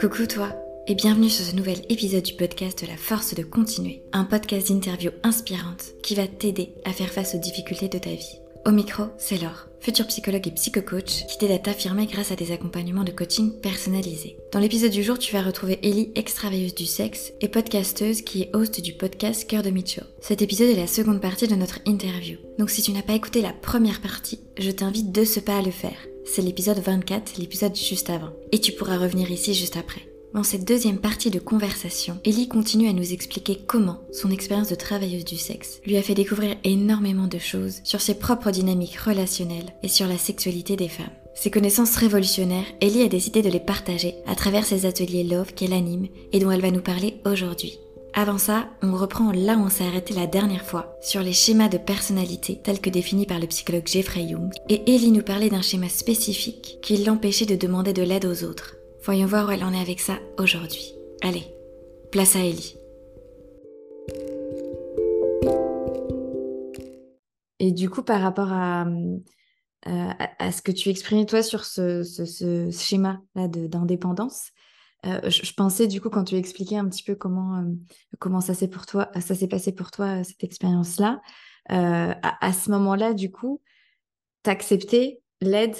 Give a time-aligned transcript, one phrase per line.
[0.00, 0.48] Coucou toi
[0.86, 5.10] et bienvenue sur ce nouvel épisode du podcast La force de continuer, un podcast d'interview
[5.22, 8.40] inspirante qui va t'aider à faire face aux difficultés de ta vie.
[8.66, 12.52] Au micro, c'est Laure, future psychologue et psychocoach qui t'aide à t'affirmer grâce à des
[12.52, 14.36] accompagnements de coaching personnalisés.
[14.52, 18.54] Dans l'épisode du jour, tu vas retrouver Ellie, extraveilleuse du sexe et podcasteuse qui est
[18.54, 20.02] host du podcast Cœur de Micho.
[20.20, 22.38] Cet épisode est la seconde partie de notre interview.
[22.58, 25.62] Donc si tu n'as pas écouté la première partie, je t'invite de ce pas à
[25.62, 25.98] le faire.
[26.24, 28.32] C'est l'épisode 24, l'épisode juste avant.
[28.52, 30.02] Et tu pourras revenir ici juste après.
[30.34, 34.74] Dans cette deuxième partie de conversation, Ellie continue à nous expliquer comment son expérience de
[34.74, 39.74] travailleuse du sexe lui a fait découvrir énormément de choses sur ses propres dynamiques relationnelles
[39.82, 41.06] et sur la sexualité des femmes.
[41.34, 45.72] Ces connaissances révolutionnaires, Ellie a décidé de les partager à travers ses ateliers Love qu'elle
[45.72, 47.78] anime et dont elle va nous parler aujourd'hui.
[48.12, 51.68] Avant ça, on reprend là où on s'est arrêté la dernière fois, sur les schémas
[51.68, 55.62] de personnalité tels que définis par le psychologue Jeffrey Young, et Ellie nous parlait d'un
[55.62, 58.77] schéma spécifique qui l'empêchait de demander de l'aide aux autres.
[59.08, 60.92] Voyons voir où elle en est avec ça aujourd'hui.
[61.22, 61.46] Allez,
[62.12, 62.76] place à Ellie.
[67.58, 73.48] Et du coup, par rapport à, euh, ce que tu exprimais toi sur ce, schéma-là
[73.48, 74.50] d'indépendance,
[75.06, 77.64] euh, je, pensais du coup quand tu expliquais un petit peu comment, euh,
[78.18, 81.22] comment ça s'est pour toi, ça s'est passé pour toi cette expérience-là.
[81.70, 83.62] À, à, ce moment-là, du coup,
[84.44, 85.76] tu accepté l'aide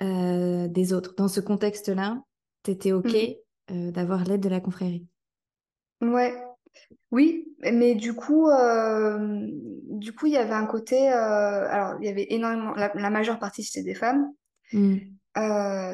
[0.00, 1.14] des autres.
[1.14, 2.22] Dans ce contexte-là,
[2.64, 3.14] tu étais OK
[3.70, 3.90] mmh.
[3.90, 5.06] d'avoir l'aide de la confrérie?
[6.00, 6.34] Ouais,
[7.12, 8.48] oui, mais du coup,
[9.88, 11.08] du coup, il y avait un côté.
[11.08, 12.74] alors, il y avait énormément.
[12.74, 14.32] La, majeure partie, c'était des femmes.
[14.72, 14.96] Mmh.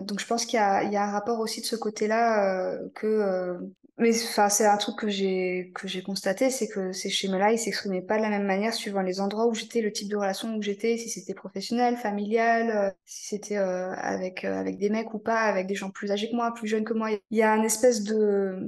[0.01, 3.59] donc, je pense qu'il y a, y a, un rapport aussi de ce côté-là que
[4.01, 7.59] mais enfin, c'est un truc que j'ai que j'ai constaté, c'est que ces schémas-là, ils
[7.59, 10.55] s'exprimaient pas de la même manière suivant les endroits où j'étais, le type de relation
[10.57, 15.13] où j'étais, si c'était professionnel, familial, euh, si c'était euh, avec euh, avec des mecs
[15.13, 17.11] ou pas, avec des gens plus âgés que moi, plus jeunes que moi.
[17.13, 18.59] Il y a un espèce de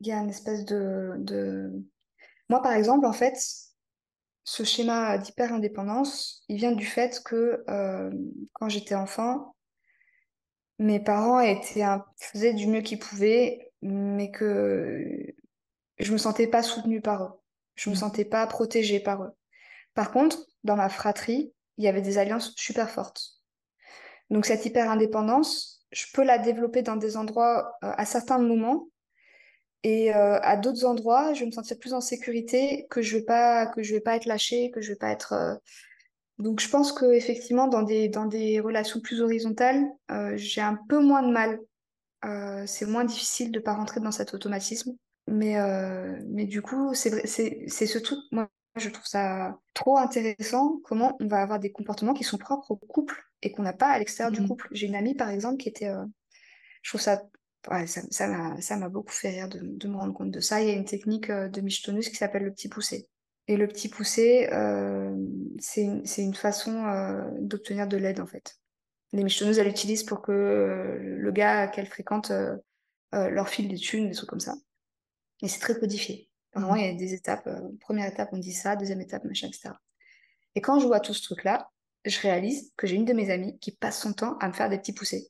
[0.00, 1.72] il y a une espèce de de
[2.50, 3.38] moi par exemple en fait,
[4.44, 7.64] ce schéma d'hyper indépendance, il vient du fait que
[8.52, 9.54] quand j'étais enfant,
[10.78, 11.84] mes parents étaient
[12.18, 15.34] faisaient du mieux qu'ils pouvaient mais que
[15.98, 17.30] je me sentais pas soutenue par eux.
[17.74, 17.98] Je me mmh.
[17.98, 19.32] sentais pas protégée par eux.
[19.94, 23.40] Par contre, dans ma fratrie, il y avait des alliances super fortes.
[24.30, 28.88] Donc cette hyper indépendance, je peux la développer dans des endroits euh, à certains moments
[29.82, 33.24] et euh, à d'autres endroits, je vais me sentir plus en sécurité, que je vais
[33.24, 35.54] pas que je vais pas être lâchée, que je vais pas être euh,
[36.38, 39.84] donc je pense que effectivement dans des dans des relations plus horizontales,
[40.36, 41.58] j'ai un peu moins de mal
[42.24, 44.92] euh, c'est moins difficile de ne pas rentrer dans cet automatisme.
[45.26, 51.16] Mais, euh, mais du coup, c'est ce truc, moi, je trouve ça trop intéressant, comment
[51.20, 53.98] on va avoir des comportements qui sont propres au couple et qu'on n'a pas à
[53.98, 54.48] l'extérieur du mmh.
[54.48, 54.68] couple.
[54.72, 55.88] J'ai une amie, par exemple, qui était...
[55.88, 56.04] Euh,
[56.82, 57.22] je trouve ça...
[58.10, 60.60] ça m'a beaucoup fait rire de, de, me rendre compte de ça.
[60.62, 63.08] Il y a une technique de michetonnus qui s'appelle le petit poussé.
[63.46, 64.48] Et le petit poussé,
[65.58, 66.84] c'est une, une, façon
[67.40, 68.59] d'obtenir de l'aide, en fait
[69.12, 72.56] les michetonneuses, elles l'utilisent pour que euh, le gars qu'elles fréquentent euh,
[73.14, 74.54] euh, leur file des thunes, des trucs comme ça.
[75.42, 76.28] Et c'est très codifié.
[76.54, 77.48] Vraiment, il y a des étapes.
[77.80, 78.76] première étape, on dit ça.
[78.76, 79.70] Deuxième étape, machin, etc.
[80.54, 81.70] Et quand je vois tout ce truc-là,
[82.04, 84.68] je réalise que j'ai une de mes amies qui passe son temps à me faire
[84.68, 85.28] des petits poussés.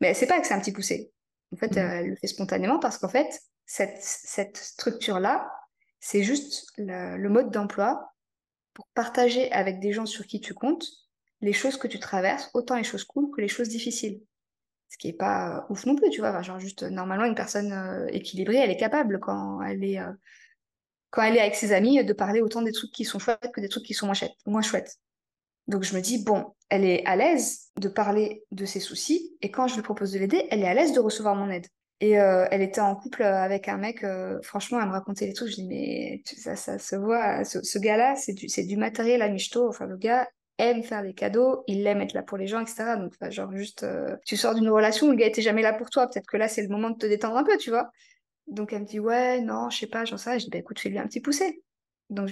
[0.00, 1.12] Mais elle sait pas que c'est un petit poussé.
[1.52, 1.78] En fait, mmh.
[1.78, 5.50] elle le fait spontanément parce qu'en fait, cette, cette structure-là,
[5.98, 8.12] c'est juste le mode d'emploi
[8.74, 10.86] pour partager avec des gens sur qui tu comptes
[11.40, 14.20] les choses que tu traverses, autant les choses cool que les choses difficiles.
[14.88, 16.40] Ce qui est pas ouf non plus, tu vois.
[16.42, 20.12] genre juste normalement une personne euh, équilibrée, elle est capable quand elle est euh,
[21.10, 23.60] quand elle est avec ses amis de parler autant des trucs qui sont chouettes que
[23.60, 24.36] des trucs qui sont moins chouettes.
[24.46, 24.96] Moins chouettes.
[25.66, 29.50] Donc je me dis bon, elle est à l'aise de parler de ses soucis et
[29.50, 31.66] quand je lui propose de l'aider, elle est à l'aise de recevoir mon aide.
[32.00, 34.04] Et euh, elle était en couple avec un mec,
[34.42, 35.50] franchement, elle me racontait les trucs.
[35.50, 39.68] Je dis, mais ça, ça se voit, ce, gars-là, c'est du, du matériel à michto.
[39.68, 40.28] Enfin, le gars,
[40.58, 42.96] aime faire des cadeaux, il aime être là pour les gens, etc.
[42.96, 45.88] Donc, genre, juste, euh, tu sors d'une relation où le gars était jamais là pour
[45.88, 46.08] toi.
[46.08, 47.90] Peut-être que là, c'est le moment de te détendre un peu, tu vois.
[48.48, 50.38] Donc, elle me dit, ouais, non, je sais pas, j'en sais rien.
[50.38, 51.62] Je dis, bah, écoute, fais-lui un petit poussé.
[52.10, 52.30] Donc,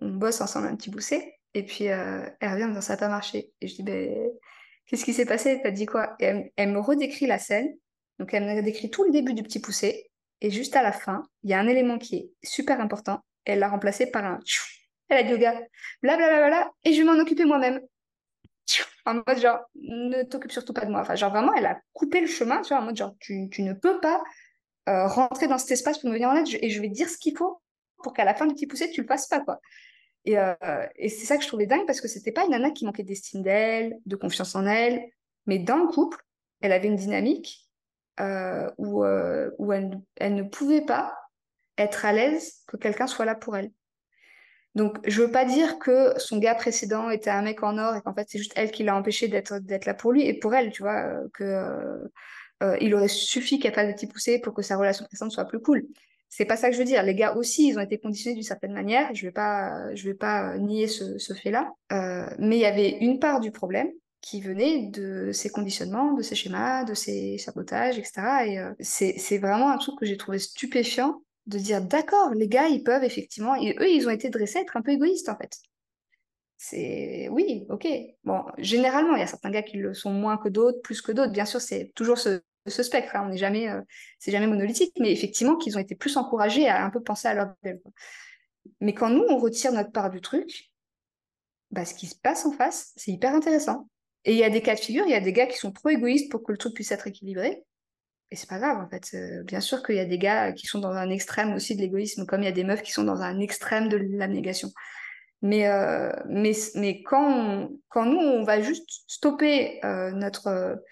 [0.00, 1.34] on, bosse ensemble un petit poussé.
[1.54, 3.52] Et puis, euh, elle revient, dans ça n'a pas marché.
[3.60, 4.30] Et je dis, ben,
[4.86, 5.60] qu'est-ce qui s'est passé?
[5.62, 6.14] T'as dit quoi?
[6.20, 7.68] Et elle, me redécrit la scène.
[8.18, 10.10] Donc, elle me décrit tout le début du petit poussé.
[10.42, 13.20] Et juste à la fin, il y a un élément qui est super important.
[13.44, 14.40] Elle l'a remplacé par un
[15.08, 15.60] elle a au gars,
[16.02, 17.80] blablabla, et je vais m'en occuper moi-même.
[19.04, 21.00] En mode genre, ne t'occupe surtout pas de moi.
[21.00, 23.72] Enfin, genre vraiment, elle a coupé le chemin, tu vois, en mode genre, tu, ne
[23.72, 24.22] peux pas
[24.88, 27.16] euh, rentrer dans cet espace pour me venir en aide et je vais dire ce
[27.16, 27.60] qu'il faut
[28.02, 29.60] pour qu'à la fin du petit poussé, tu le fasses pas, quoi.
[30.24, 30.54] Et, euh,
[30.96, 33.04] et c'est ça que je trouvais dingue parce que c'était pas une nana qui manquait
[33.04, 35.00] d'estime d'elle, de confiance en elle,
[35.46, 36.18] Mais dans le couple,
[36.60, 37.66] elle avait une dynamique
[38.20, 41.16] euh, où, elle, ne pouvait pas
[41.78, 43.70] être à l'aise que quelqu'un soit là pour elle.
[44.76, 48.02] Donc, je veux pas dire que son gars précédent était un mec en or et
[48.02, 50.70] qu'en fait, c'est juste elle qui l'a empêché d'être là pour lui et pour elle,
[50.70, 51.98] tu vois, euh, que
[52.62, 55.46] euh, il aurait suffi qu'elle fasse des petits poussés pour que sa relation précédente soit
[55.46, 55.86] plus cool.
[56.28, 57.02] C'est pas ça que je veux dire.
[57.02, 59.14] Les gars aussi, ils ont été conditionnés d'une certaine manière.
[59.14, 61.72] Je vais pas, je vais pas nier ce, ce fait-là.
[61.92, 63.88] Euh, mais il y avait une part du problème
[64.20, 68.22] qui venait de ces conditionnements, de ces schémas, de ces sabotages, etc.
[68.46, 72.68] Et euh, c'est vraiment un truc que j'ai trouvé stupéfiant de dire d'accord, les gars,
[72.68, 75.36] ils peuvent effectivement, et eux, ils ont été dressés à être un peu égoïstes en
[75.36, 75.58] fait.
[76.58, 77.86] C'est oui, ok.
[78.24, 81.12] Bon, généralement, il y a certains gars qui le sont moins que d'autres, plus que
[81.12, 81.32] d'autres.
[81.32, 83.14] Bien sûr, c'est toujours ce, spectre.
[83.14, 83.24] Hein.
[83.26, 83.82] On n'est jamais, euh,
[84.18, 87.34] c'est jamais monolithique, mais effectivement, qu'ils ont été plus encouragés à un peu penser à
[87.34, 87.54] leur.
[88.80, 90.72] Mais quand nous, on retire notre part du truc,
[91.70, 93.88] bah, ce qui se passe en face, c'est hyper intéressant.
[94.24, 95.72] Et il y a des cas de figure, il y a des gars qui sont
[95.72, 97.64] trop égoïstes pour que le truc puisse être équilibré.
[98.30, 99.10] Et c'est pas grave, en fait.
[99.14, 101.80] Euh, bien sûr qu'il y a des gars qui sont dans un extrême aussi de
[101.80, 104.70] l'égoïsme, comme il y a des meufs qui sont dans un extrême de l'abnégation.
[105.42, 110.82] Mais, euh, mais, mais quand, quand nous, on va juste stopper notre,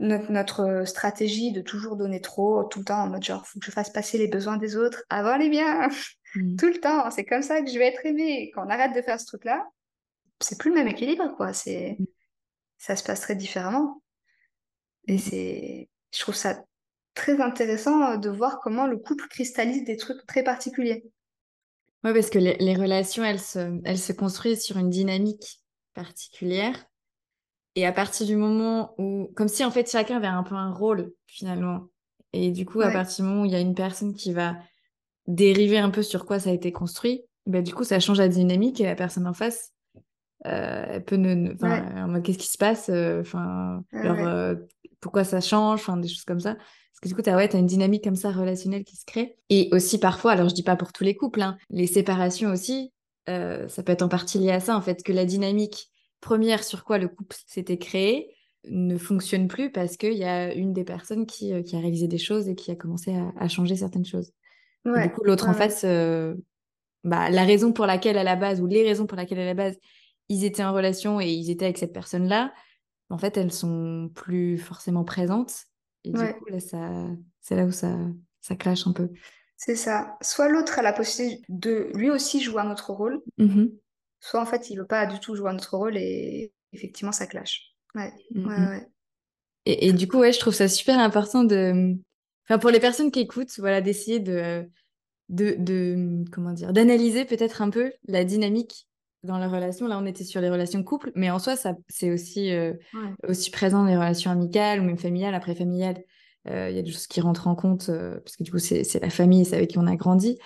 [0.00, 3.70] notre, stratégie de toujours donner trop, tout le temps, en mode genre, faut que je
[3.70, 5.88] fasse passer les besoins des autres avant les miens.
[6.34, 6.56] Mm.
[6.56, 8.50] tout le temps, c'est comme ça que je vais être aimée.
[8.54, 9.66] Quand on arrête de faire ce truc-là,
[10.40, 11.52] c'est plus le même équilibre, quoi.
[11.52, 12.06] C'est, mm.
[12.78, 14.02] ça se passe très différemment.
[15.06, 15.18] Et mm.
[15.18, 16.62] c'est, je trouve ça
[17.14, 21.04] très intéressant de voir comment le couple cristallise des trucs très particuliers.
[22.04, 25.60] Oui, parce que les, les, relations, elles se, elles se construisent sur une dynamique
[25.94, 26.86] particulière.
[27.76, 30.72] Et à partir du moment où, comme si en fait chacun avait un peu un
[30.72, 31.86] rôle finalement.
[32.32, 34.56] Et du coup, à partir du moment où il y a une personne qui va
[35.26, 38.28] dériver un peu sur quoi ça a été construit, bah, du coup, ça change la
[38.28, 39.72] dynamique et la personne en face,
[40.46, 41.52] euh, elle peut ne,
[42.02, 44.56] en mode qu'est-ce qui se passe, euh, enfin, euh,
[45.00, 46.54] pourquoi ça change, enfin, des choses comme ça.
[46.54, 49.04] Parce que du coup, tu as, ouais, as une dynamique comme ça relationnelle qui se
[49.04, 49.36] crée.
[49.50, 52.92] Et aussi parfois, alors je dis pas pour tous les couples, hein, les séparations aussi,
[53.26, 56.82] ça peut être en partie lié à ça, en fait, que la dynamique première sur
[56.82, 58.34] quoi le couple s'était créé
[58.68, 62.18] ne fonctionne plus parce qu'il y a une des personnes qui, qui, a réalisé des
[62.18, 64.32] choses et qui a commencé à, changer certaines choses.
[64.84, 65.84] du coup, l'autre en face,
[67.04, 69.54] bah, la raison pour laquelle à la base, ou les raisons pour lesquelles à la
[69.54, 69.78] base,
[70.30, 72.54] ils étaient en relation et ils étaient avec cette personne-là,
[73.10, 75.66] en fait, elles sont plus forcément présentes.
[76.04, 77.06] Et du coup, là, ça,
[77.40, 77.94] c'est là où ça,
[78.40, 79.10] ça clash un peu.
[79.56, 80.16] C'est ça.
[80.22, 83.66] Soit l'autre a la possibilité de lui aussi jouer un autre rôle, mmh
[84.22, 87.74] soit en fait il veut pas du tout jouer notre rôle et effectivement ça clash.
[87.94, 88.68] Ouais, mm, ouais, mm.
[88.68, 88.88] ouais.
[89.64, 91.96] Et, et, du coup, ouais, je trouve ça super important de,
[92.46, 94.68] enfin pour les personnes qui écoutent, voilà, d'essayer de,
[95.30, 98.89] de, de, comment dire, d'analyser peut-être un peu la dynamique
[99.22, 99.86] dans la relation.
[99.86, 102.74] Là, on était sur les relations couple, mais en soi, ça, c'est aussi, euh,
[103.28, 106.02] aussi présent dans les relations amicales ou même familiales, après familiales.
[106.48, 108.58] Euh, il y a des choses qui rentrent en compte euh, parce que du coup,
[108.58, 110.38] c'est, c'est la famille, c'est avec qui on a grandi.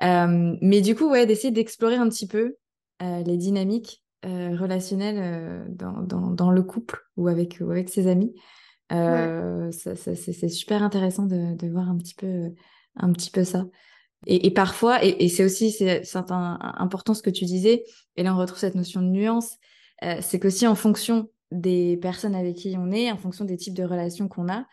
[0.00, 2.56] mais du coup, ouais, d'essayer d'explorer un petit peu
[3.02, 7.88] euh, les dynamiques euh, relationnelles euh, dans, dans, dans, le couple ou avec, ou avec
[7.88, 8.34] ses amis.
[8.90, 12.52] c'est super intéressant de, de, voir un petit peu,
[12.96, 13.64] un petit peu ça.
[14.26, 17.84] Et, et parfois, et, et c'est aussi c'est important ce que tu disais,
[18.16, 19.56] et là on retrouve cette notion de nuance,
[20.02, 23.74] euh, c'est qu'aussi en fonction des personnes avec qui on est, en fonction des types
[23.74, 24.66] de relations qu'on a,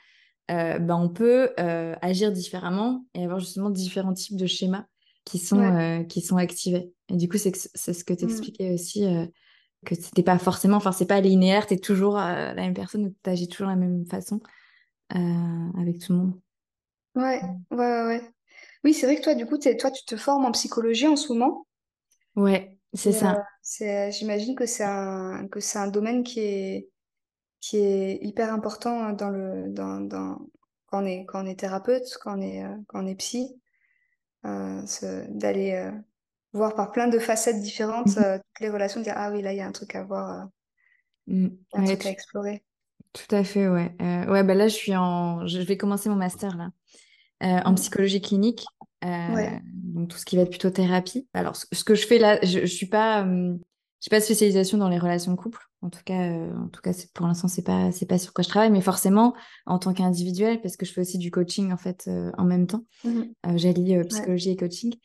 [0.51, 4.85] euh, ben on peut euh, agir différemment et avoir justement différents types de schémas
[5.25, 6.93] qui sont, euh, qui sont activés.
[7.09, 8.29] Et du coup, c'est ce que tu mmh.
[8.29, 9.25] expliquais aussi, euh,
[9.85, 13.29] que c'était pas forcément, enfin, c'est pas linéaire, tu es toujours la même personne, tu
[13.29, 14.39] agis toujours de la même façon
[15.09, 16.33] avec tout le monde.
[17.15, 17.75] Ouais, mmh.
[17.75, 18.31] ouais, ouais.
[18.87, 21.33] Oui, c'est vrai que toi, du coup, toi, tu te formes en psychologie en ce
[21.33, 21.67] moment.
[22.37, 23.43] Ouais, c'est ça.
[24.11, 26.87] J'imagine que c'est un, que c'est un domaine qui est,
[27.59, 30.37] qui est hyper important dans le, dans, dans,
[30.85, 33.59] quand, on est, quand on est thérapeute, quand on est, quand on est psy.
[34.45, 35.91] Euh, d'aller euh,
[36.53, 38.23] voir par plein de facettes différentes mhm.
[38.23, 40.47] euh, toutes les relations, dire ah oui, là, il y a un truc à voir,
[41.25, 41.47] mm.
[41.73, 42.63] un truc à explorer.
[43.11, 43.93] Tout à fait, ouais.
[43.99, 45.45] ouais, bah là, je suis en.
[45.47, 46.69] Je vais commencer mon master là,
[47.41, 47.75] en mm.
[47.75, 48.63] psychologie clinique.
[49.03, 51.27] Donc, tout ce qui va être plutôt thérapie.
[51.33, 53.25] Alors, ce, que je fais là, je, je suis pas.
[53.25, 55.59] j'ai pas de spécialisation dans les relations de couple.
[55.81, 58.49] En tout cas, en tout cas, pour l'instant, c'est pas, c'est pas sur quoi je
[58.49, 59.35] travaille, mais forcément,
[59.65, 62.83] en tant qu'individuel, parce que je fais aussi du coaching en fait en même temps.
[63.03, 63.23] Mmh
[63.55, 64.95] j'allie psychologie et coaching.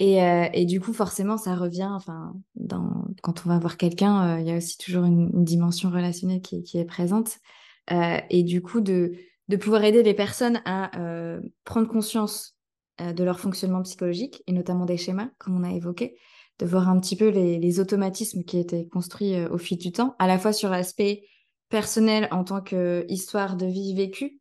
[0.00, 0.18] Et,
[0.52, 1.88] et, du coup, forcément, ça revient.
[1.90, 6.40] Enfin, dans, quand on va voir quelqu'un, il y a aussi toujours une, dimension relationnelle
[6.40, 7.38] qui, qui est présente.
[7.90, 9.12] et du coup, de,
[9.48, 10.90] de pouvoir aider les personnes à
[11.64, 12.54] prendre conscience
[12.98, 16.16] de leur fonctionnement psychologique et notamment des schémas, comme on a évoqué,
[16.58, 20.14] de voir un petit peu les, automatismes qui étaient construits euh, au fil du temps,
[20.18, 21.22] à la fois sur l'aspect
[21.68, 24.40] personnelle en tant qu'histoire de vie vécue,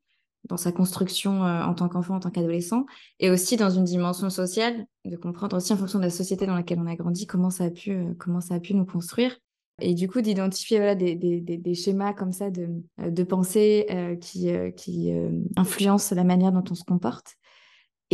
[0.49, 2.85] dans sa construction euh, en tant qu'enfant, en tant qu'adolescent,
[3.19, 6.55] et aussi dans une dimension sociale, de comprendre aussi en fonction de la société dans
[6.55, 9.37] laquelle on a grandi, comment ça a pu, euh, comment ça a pu nous construire.
[9.81, 12.69] Et du coup, d'identifier voilà, des, des, des, schémas comme ça de,
[12.99, 13.87] de pensée
[14.21, 15.11] qui, qui
[15.55, 17.37] influencent la manière dont on se comporte,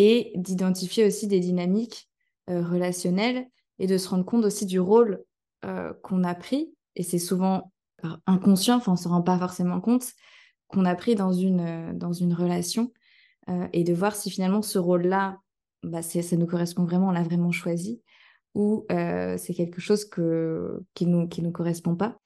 [0.02, 2.10] et d'identifier aussi des dynamiques
[2.48, 3.48] relationnelles
[3.80, 5.24] et de se rendre compte aussi du rôle
[6.02, 6.74] qu'on a pris.
[6.96, 7.72] Et c'est souvent
[8.26, 10.06] inconscient, enfin on ne se rend pas forcément compte,
[10.68, 12.94] qu'on a pris dans une, euh, dans une relation
[13.50, 15.38] euh, et de voir si finalement ce rôle-là,
[15.84, 18.02] bah, ça nous correspond vraiment, on l'a vraiment choisi,
[18.54, 22.18] ou euh, c'est quelque chose que, qui ne nous, qui nous correspond pas.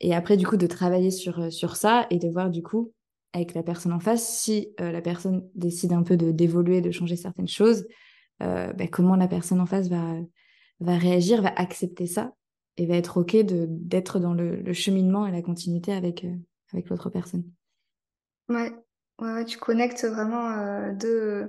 [0.00, 2.92] Et après, du coup, de travailler sur, sur ça et de voir, du coup,
[3.36, 7.48] avec la personne en face, si la personne décide un peu d'évoluer, de, changer certaines
[7.48, 7.86] choses,
[8.40, 10.14] bah, comment la personne en face va,
[10.80, 12.34] va réagir, va accepter ça
[12.76, 16.26] et va être OK d'être dans le, le, cheminement et la continuité avec,
[16.72, 17.44] avec l'autre personne?
[18.48, 18.72] Ouais,
[19.20, 21.48] ouais, tu connectes vraiment euh, deux,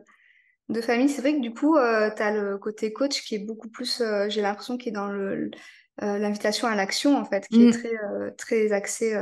[0.69, 1.09] deux familles.
[1.09, 4.01] C'est vrai que du coup, euh, tu as le côté coach qui est beaucoup plus,
[4.01, 5.51] euh, j'ai l'impression, qui est dans le,
[5.99, 7.71] l'invitation à l'action, en fait, qui est mm.
[7.71, 9.15] très, très axé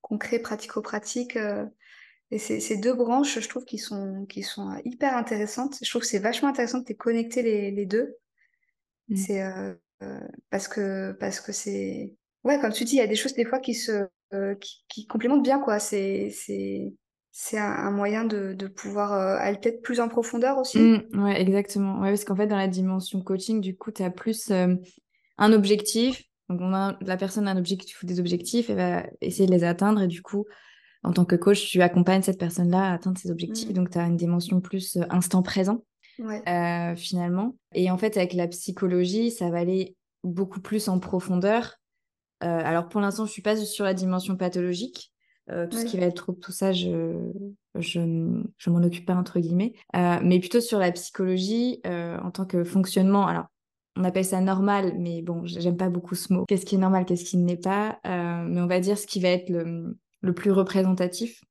[0.00, 1.38] concret, pratico-pratique.
[2.30, 5.76] et c'est ces deux branches, je trouve, qui sont, qui sont hyper intéressantes.
[5.82, 8.16] Je trouve que c'est vachement intéressant que tu aies connecté les, les deux.
[9.08, 9.16] Mm.
[9.16, 9.42] C'est
[10.50, 12.14] parce que parce que c'est
[12.44, 14.84] ouais comme tu dis il y a des choses des fois qui se euh, qui,
[14.88, 15.78] qui complémente bien, quoi.
[15.78, 16.92] C'est, c'est,
[17.32, 20.78] c'est un, moyen de, de pouvoir euh, aller peut-être plus en profondeur aussi.
[20.78, 22.00] Mmh, ouais, exactement.
[22.00, 24.74] Ouais, parce qu'en fait, dans la dimension coaching, du coup, tu as plus euh,
[25.38, 26.24] un objectif.
[26.48, 29.52] Donc, on a, la personne a un objectif ou des objectifs, elle va essayer de
[29.52, 30.02] les atteindre.
[30.02, 30.46] Et du coup,
[31.02, 33.70] en tant que coach, tu accompagnes cette personne-là à atteindre ses objectifs.
[33.70, 33.74] Mmh.
[33.74, 35.84] Donc, tu as une dimension plus instant présent,
[36.18, 36.94] ouais.
[36.96, 37.56] finalement.
[37.74, 41.78] Et en fait, avec la psychologie, ça va aller beaucoup plus en profondeur
[42.44, 45.12] euh, alors pour l'instant, je suis pas sur la dimension pathologique.
[45.50, 47.32] Euh, tout ce qui va être tout ça, je,
[47.74, 48.00] je,
[48.68, 53.26] m'en occupe pas entre guillemets, euh, mais plutôt sur la psychologie en tant que fonctionnement.
[53.26, 53.46] Alors,
[53.98, 56.44] on appelle ça normal, mais bon, j'aime pas beaucoup ce mot.
[56.46, 59.20] Qu'est-ce qui est normal, qu'est-ce qui ne l'est pas Mais on va dire ce qui
[59.20, 61.42] va être le, le plus représentatif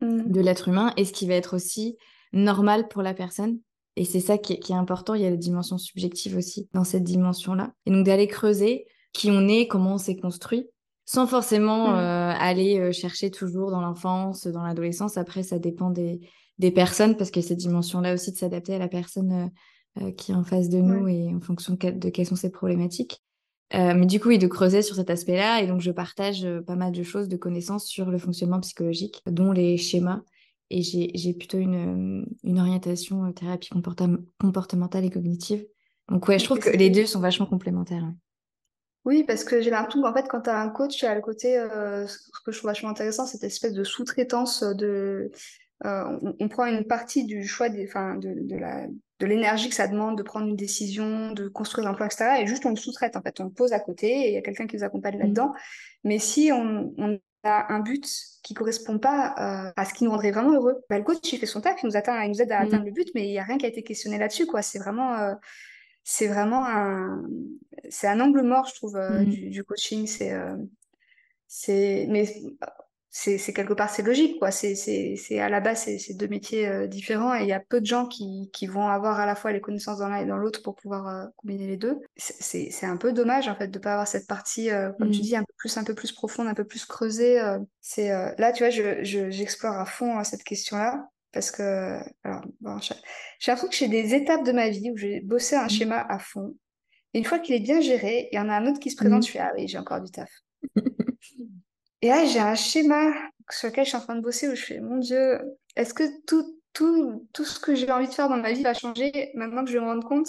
[0.00, 0.30] mmh.
[0.30, 1.96] de l'être humain et ce qui va être aussi
[2.32, 3.60] normal pour la personne.
[3.96, 5.14] Et c'est ça qui est, qui est important.
[5.14, 7.72] Il y a la dimension subjective aussi dans cette dimension-là.
[7.86, 10.68] Et donc d'aller creuser qui on est, comment on s'est construit,
[11.04, 11.94] sans forcément mm.
[11.96, 15.16] euh, aller euh, chercher toujours dans l'enfance, dans l'adolescence.
[15.16, 16.20] Après, ça dépend des,
[16.58, 19.46] des personnes, parce que cette dimension-là aussi de s'adapter à la personne euh,
[20.16, 23.22] qui est en face de nous et en fonction de, quelles sont ses problématiques.
[23.72, 25.62] mais du coup, oui, de creuser sur cet aspect-là.
[25.62, 29.52] Et donc, je partage pas mal de choses, de connaissances sur le fonctionnement psychologique, dont
[29.52, 30.22] les schémas.
[30.70, 33.70] Et j'ai plutôt une, une orientation thérapie
[34.38, 35.66] comportementale et cognitive.
[36.08, 38.04] Donc, ouais, je trouve que les deux sont vachement complémentaires.
[38.04, 38.16] Hein.
[39.04, 41.22] Oui, parce que j'ai l'impression qu'en fait, quand tu as un coach, tu as le
[41.22, 45.30] côté, euh, ce que je trouve vachement intéressant, cette espèce de sous-traitance de.
[45.86, 48.86] Euh, on, prend une partie du choix des, de, de, la,
[49.20, 52.40] de l'énergie que ça demande de prendre une décision, de construire un plan, etc.
[52.40, 53.38] Et juste on le sous-traite, en fait.
[53.40, 55.20] On le pose à côté et il y a quelqu'un qui nous accompagne mmh.
[55.20, 55.52] là-dedans.
[56.04, 58.06] Mais si on, on, a un but
[58.42, 61.38] qui correspond pas euh, à ce qui nous rendrait vraiment heureux, bah, le coach, il
[61.38, 62.66] fait son taf, il nous, atteint, il nous aide à mmh.
[62.66, 64.60] atteindre le but, mais il n'y a rien qui a été questionné là-dessus, quoi.
[64.60, 65.34] C'est vraiment
[66.04, 67.22] c'est vraiment un,
[67.88, 69.50] c'est un angle mort, je trouve, euh, mmh.
[69.50, 70.06] du, coaching.
[70.06, 70.56] C'est, euh,
[71.46, 72.26] c'est, mais
[73.12, 74.52] c'est, quelque part, c'est logique, quoi.
[74.52, 77.86] C'est, à la base, c'est, deux métiers euh, différents et il y a peu de
[77.86, 80.62] gens qui, qui vont avoir à la fois les connaissances dans l'un et dans l'autre
[80.62, 81.98] pour pouvoir combiner les deux.
[82.16, 85.22] C'est, un peu dommage, en fait, de pas avoir cette partie, comme tu mmh.
[85.22, 87.40] dis, un peu plus, un peu plus profonde, un peu plus creusée.
[87.80, 91.08] c'est, là, tu vois, je, je, j'explore à fond cette question-là.
[91.32, 92.42] Parce que, alors,
[93.38, 95.70] j'ai l'impression que j'ai des étapes de ma vie où j'ai bossé un mmh.
[95.70, 96.54] schéma à fond.
[97.12, 98.96] Et une fois qu'il est bien géré, il y en a un autre qui se
[98.96, 99.26] présente, mmh.
[99.26, 100.30] je fais Ah oui, j'ai encore du taf.
[102.02, 103.12] et là, j'ai un schéma
[103.50, 105.38] sur lequel je suis en train de bosser où je fais Mon Dieu,
[105.76, 108.74] est-ce que tout, tout, tout ce que j'ai envie de faire dans ma vie va
[108.74, 110.28] changer maintenant que je me rends compte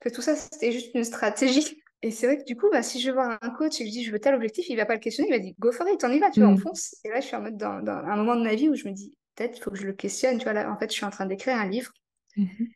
[0.00, 1.80] que tout ça, c'était juste une stratégie?
[2.02, 3.92] Et c'est vrai que du coup, bah, si je vois un coach et que je
[3.92, 5.86] dis je veux tel objectif, il va pas le questionner, il va dire go for
[5.88, 6.58] it, on y va, tu vois, on mmh.
[6.58, 6.96] fonce.
[7.04, 8.88] Et là, je suis en mode dans, dans, un moment de ma vie où je
[8.88, 10.38] me dis peut-être il faut que je le questionne.
[10.38, 11.92] Tu vois, là, en fait, je suis en train d'écrire un livre.
[12.36, 12.68] Mhm.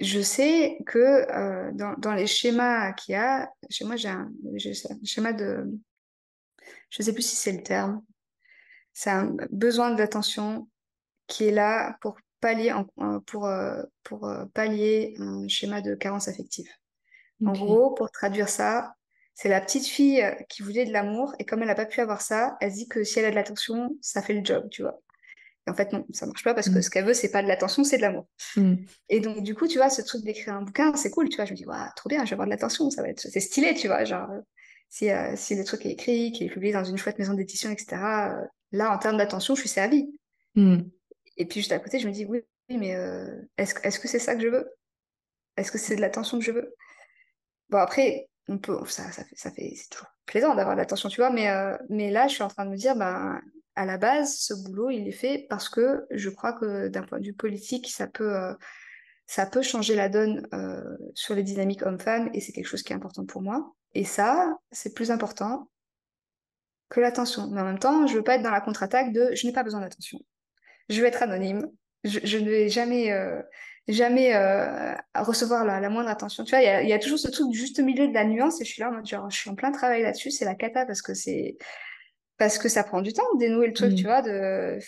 [0.00, 4.30] Je sais que euh, dans, dans, les schémas qu'il y a, chez moi, j'ai un,
[4.44, 5.66] un, schéma de.
[6.90, 8.02] Je ne sais plus si c'est le terme.
[8.92, 10.68] C'est un besoin d'attention
[11.26, 12.74] qui est là pour pallier,
[13.26, 16.68] pour, euh, pour euh, pallier un schéma de carence affective.
[17.44, 18.94] En gros, pour traduire ça,
[19.34, 22.20] c'est la petite fille qui voulait de l'amour et comme elle n'a pas pu avoir
[22.20, 25.00] ça, elle dit que si elle a de l'attention, ça fait le job, tu vois.
[25.66, 26.82] Et en fait, non, ça marche pas parce que mm.
[26.82, 28.26] ce qu'elle veut, c'est pas de l'attention, c'est de l'amour.
[28.56, 28.74] Mm.
[29.08, 31.44] Et donc, du coup, tu vois, ce truc d'écrire un bouquin, c'est cool, tu vois.
[31.44, 33.40] Je me dis, waouh, trop bien, je vais avoir de l'attention, ça va être, c'est
[33.40, 34.28] stylé, tu vois, genre,
[34.92, 37.96] si, si le truc est écrit, qu'il est publié dans une chouette maison d'édition, etc.,
[38.72, 40.14] là, en termes d'attention, je suis servie.
[40.54, 40.80] Hmm.
[41.36, 42.90] Et puis juste à côté, je me dis, oui, mais
[43.56, 44.68] est-ce est -ce que c'est ça que je veux?
[45.56, 46.74] Est-ce que c'est de l'attention que je veux?
[47.70, 51.08] Bon, après, on peut, ça, ça fait, ça fait c'est toujours plaisant d'avoir de l'attention,
[51.08, 51.48] tu vois, mais,
[51.88, 53.40] mais là, je suis en train de me dire, ben,
[53.74, 57.20] à la base, ce boulot, il est fait parce que je crois que d'un point
[57.20, 58.54] de vue politique, ça peut, euh,
[59.26, 62.92] ça peut changer la donne euh, sur les dynamiques hommes-femmes et c'est quelque chose qui
[62.92, 63.74] est important pour moi.
[63.94, 65.68] Et ça, c'est plus important
[66.88, 67.48] que l'attention.
[67.50, 69.62] Mais en même temps, je veux pas être dans la contre-attaque de je n'ai pas
[69.62, 70.18] besoin d'attention.
[70.88, 71.66] Je veux être anonyme.
[72.04, 73.40] Je, ne vais jamais, euh,
[73.86, 74.34] jamais
[75.14, 76.44] recevoir la, moindre attention.
[76.44, 78.72] Tu vois, il y a, toujours ce truc juste milieu de la nuance et je
[78.72, 80.30] suis là en mode genre, je suis en plein travail là-dessus.
[80.30, 81.56] C'est la cata parce que c'est
[82.42, 84.06] parce que ça prend du temps de dénouer le truc, tu mm.
[84.06, 84.22] vois.
[84.22, 84.78] De...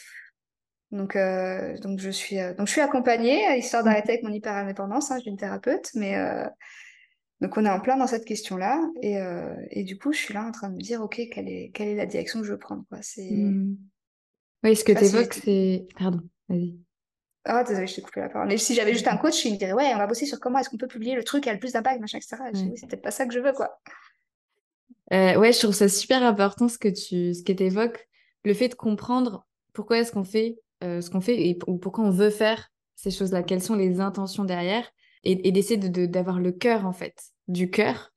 [0.90, 3.86] Donc, euh, donc, je suis, euh, donc, je suis accompagnée, histoire mm.
[3.86, 5.10] d'arrêter avec mon hyper-indépendance.
[5.10, 6.46] Hein, je suis une thérapeute, mais euh,
[7.40, 8.80] donc on est en plein dans cette question-là.
[9.02, 9.18] Et,
[9.70, 11.88] et, du coup, je suis là en train de me dire, OK, quelle est, quelle
[11.88, 12.98] est la direction que je veux prendre quoi.
[13.02, 13.30] C'est...
[13.30, 13.76] Mm.
[14.64, 15.86] Oui, ce que tu évoques, c'est.
[15.98, 16.78] Pardon, vas-y.
[17.44, 18.48] Ah, désolé, je t'ai coupé la parole.
[18.48, 20.58] Mais si j'avais juste un coach, il me dirait, ouais, on va bosser sur comment
[20.58, 22.36] est-ce qu'on peut publier le truc qui a le plus d'impact, machin, etc.
[22.54, 23.78] oui, c'est peut-être pas ça que je veux, quoi.
[25.12, 28.08] Euh, ouais, je trouve ça super important ce que tu ce que évoques,
[28.44, 32.04] le fait de comprendre pourquoi est-ce qu'on fait euh, ce qu'on fait et ou pourquoi
[32.04, 34.90] on veut faire ces choses-là, quelles sont les intentions derrière?
[35.24, 37.14] Et, d'essayer de, d'avoir le cœur en fait,
[37.48, 38.12] du cœur,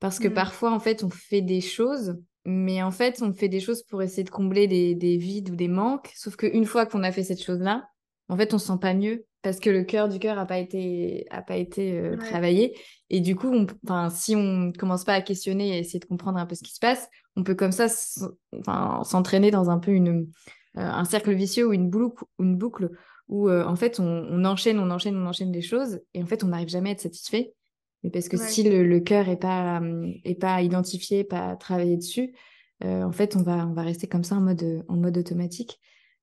[0.00, 0.34] parce que mmh.
[0.34, 4.02] parfois en fait on fait des choses, mais en fait on fait des choses pour
[4.02, 7.24] essayer de combler des, des vides ou des manques, sauf qu'une fois qu'on a fait
[7.24, 7.88] cette chose-là,
[8.28, 10.58] en fait on se sent pas mieux parce que le cœur du cœur a pas
[10.58, 12.76] été a pas été euh, travaillé.
[13.10, 16.38] Et du coup enfin si on commence pas à questionner et à essayer de comprendre
[16.38, 20.28] un peu ce qui se passe on peut comme ça s'entraîner dans un peu une
[20.76, 22.90] euh, un cercle vicieux ou une boucle une boucle
[23.28, 26.44] où euh, en fait on, enchaîne on enchaîne on enchaîne des choses et en fait
[26.44, 27.54] on n'arrive jamais à être satisfait
[28.02, 29.80] mais parce que si le, le cœur est pas
[30.24, 32.34] est pas identifié pas travaillé dessus
[32.82, 35.80] en fait on va on va rester comme ça en mode en mode automatique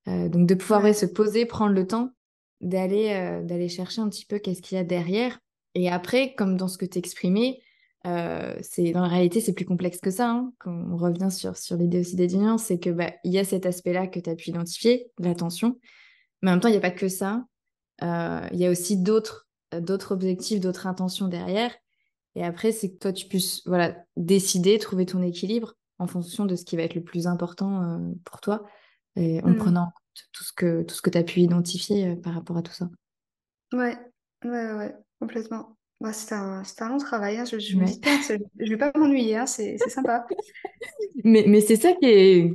[0.07, 2.11] donc de pouvoir se poser prendre le temps
[2.61, 5.39] d'aller euh, d'aller chercher un petit peu qu'est-ce qu'il y a derrière.
[5.73, 7.59] Et après, comme dans ce que tu exprimais,
[8.07, 10.29] euh, c'est dans la réalité c'est plus complexe que ça.
[10.29, 10.53] Hein.
[10.59, 13.65] Quand on revient sur, sur l'idée aussi des c'est que bah, il y a cet
[13.65, 15.79] aspect-là que tu as pu identifier, l'attention.
[16.41, 17.45] Mais en même temps, il n'y a pas que ça.
[18.03, 19.47] Euh, il y a aussi d'autres
[19.79, 21.73] d'autres objectifs, d'autres intentions derrière.
[22.35, 26.55] Et après, c'est que toi, tu puisses voilà, décider, trouver ton équilibre en fonction de
[26.55, 28.65] ce qui va être le plus important pour toi,
[29.15, 29.55] et en mmh.
[29.55, 29.93] prenant
[30.31, 32.73] tout ce que, tout ce que tu as pu identifier euh, par rapport à tout
[32.73, 32.89] ça.
[33.73, 33.97] Ouais,
[34.43, 35.77] ouais, ouais, complètement.
[36.01, 37.37] Bah, c'est un, un, long travail.
[37.37, 37.45] Hein.
[37.45, 39.45] Je, pas, je vais pas m'ennuyer, hein.
[39.45, 40.25] c'est sympa.
[41.23, 42.53] mais mais c'est ça qui est,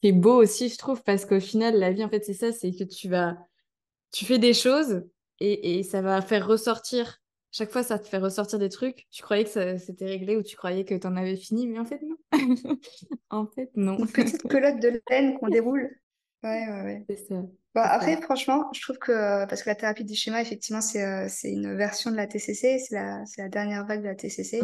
[0.00, 2.52] qui est beau aussi, je trouve, parce qu'au final, la vie, en fait, c'est ça,
[2.52, 3.36] c'est que tu vas,
[4.12, 5.04] tu fais des choses
[5.40, 7.18] et, et, ça va faire ressortir.
[7.52, 9.06] Chaque fois, ça te fait ressortir des trucs.
[9.10, 11.84] Tu croyais que c'était réglé ou tu croyais que tu en avais fini, mais en
[11.84, 12.16] fait, non.
[13.30, 13.98] en fait, non.
[13.98, 15.90] Une petite pelote de laine qu'on déroule.
[16.42, 17.04] Ouais, ouais, ouais.
[17.08, 17.42] C'est ça.
[17.74, 21.26] Bah, après, franchement, je trouve que, parce que la thérapie des schémas, effectivement, c'est euh,
[21.28, 24.60] c'est une version de la TCC, c'est la, la dernière vague de la TCC.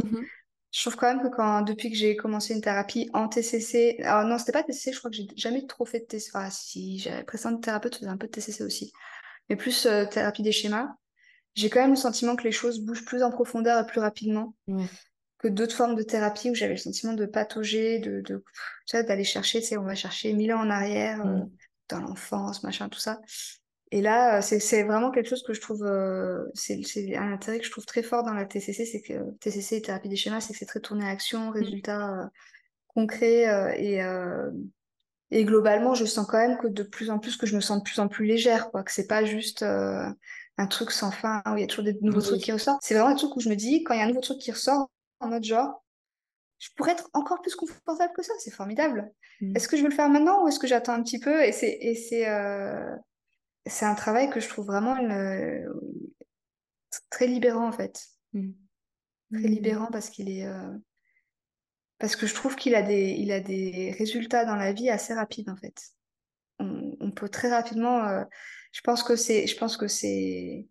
[0.76, 4.28] Je trouve quand même que quand, depuis que j'ai commencé une thérapie en TCC, alors
[4.28, 6.30] non, c'était pas TCC, je crois que j'ai jamais trop fait de TCC.
[6.34, 8.92] Enfin, si, j'avais précédente thérapeute faisait un peu de TCC aussi,
[9.48, 10.88] mais plus euh, thérapie des schémas.
[11.54, 14.54] J'ai quand même le sentiment que les choses bougent plus en profondeur et plus rapidement
[15.38, 18.44] que d'autres formes de thérapie où j'avais le sentiment de patauger, de, de
[18.92, 21.24] d'aller chercher, tu sais, on va chercher mille ans en arrière.
[21.24, 21.40] Euh,
[21.88, 23.20] dans l'enfance, machin, tout ça.
[23.92, 26.80] Et là, euh, c'est vraiment quelque chose que je trouve, euh, c'est
[27.16, 30.16] un intérêt que je trouve très fort dans la TCC, c'est que TCC, thérapie des
[30.16, 31.54] schémas, c'est que c'est très tourné à action, mmh.
[31.54, 32.26] résultats euh,
[32.88, 33.44] concrets
[33.78, 34.00] et,
[35.30, 37.78] et globalement, je sens quand même que de plus en plus, que je me sens
[37.78, 41.56] de plus en plus légère, quoi, que c'est pas juste un truc sans fin où
[41.56, 42.80] il y a toujours des nouveaux trucs qui ressortent.
[42.82, 44.38] C'est vraiment un truc où je me dis, quand il y a un nouveau truc
[44.38, 44.88] qui ressort,
[45.20, 45.84] en mode genre,
[46.58, 49.12] je pourrais être encore plus confortable que ça, c'est formidable.
[49.40, 49.56] Mm.
[49.56, 51.52] Est-ce que je veux le faire maintenant ou est-ce que j'attends un petit peu Et
[51.52, 52.96] c'est et c'est euh,
[53.66, 55.68] c'est un travail que je trouve vraiment une,
[57.10, 58.06] très libérant en fait.
[58.32, 58.52] Mm.
[59.32, 60.72] Très libérant parce qu'il est euh,
[61.98, 65.14] parce que je trouve qu'il a des il a des résultats dans la vie assez
[65.14, 65.80] rapides en fait.
[66.58, 68.04] On, on peut très rapidement.
[68.04, 68.24] Euh,
[68.72, 70.68] je pense que c'est je pense que c'est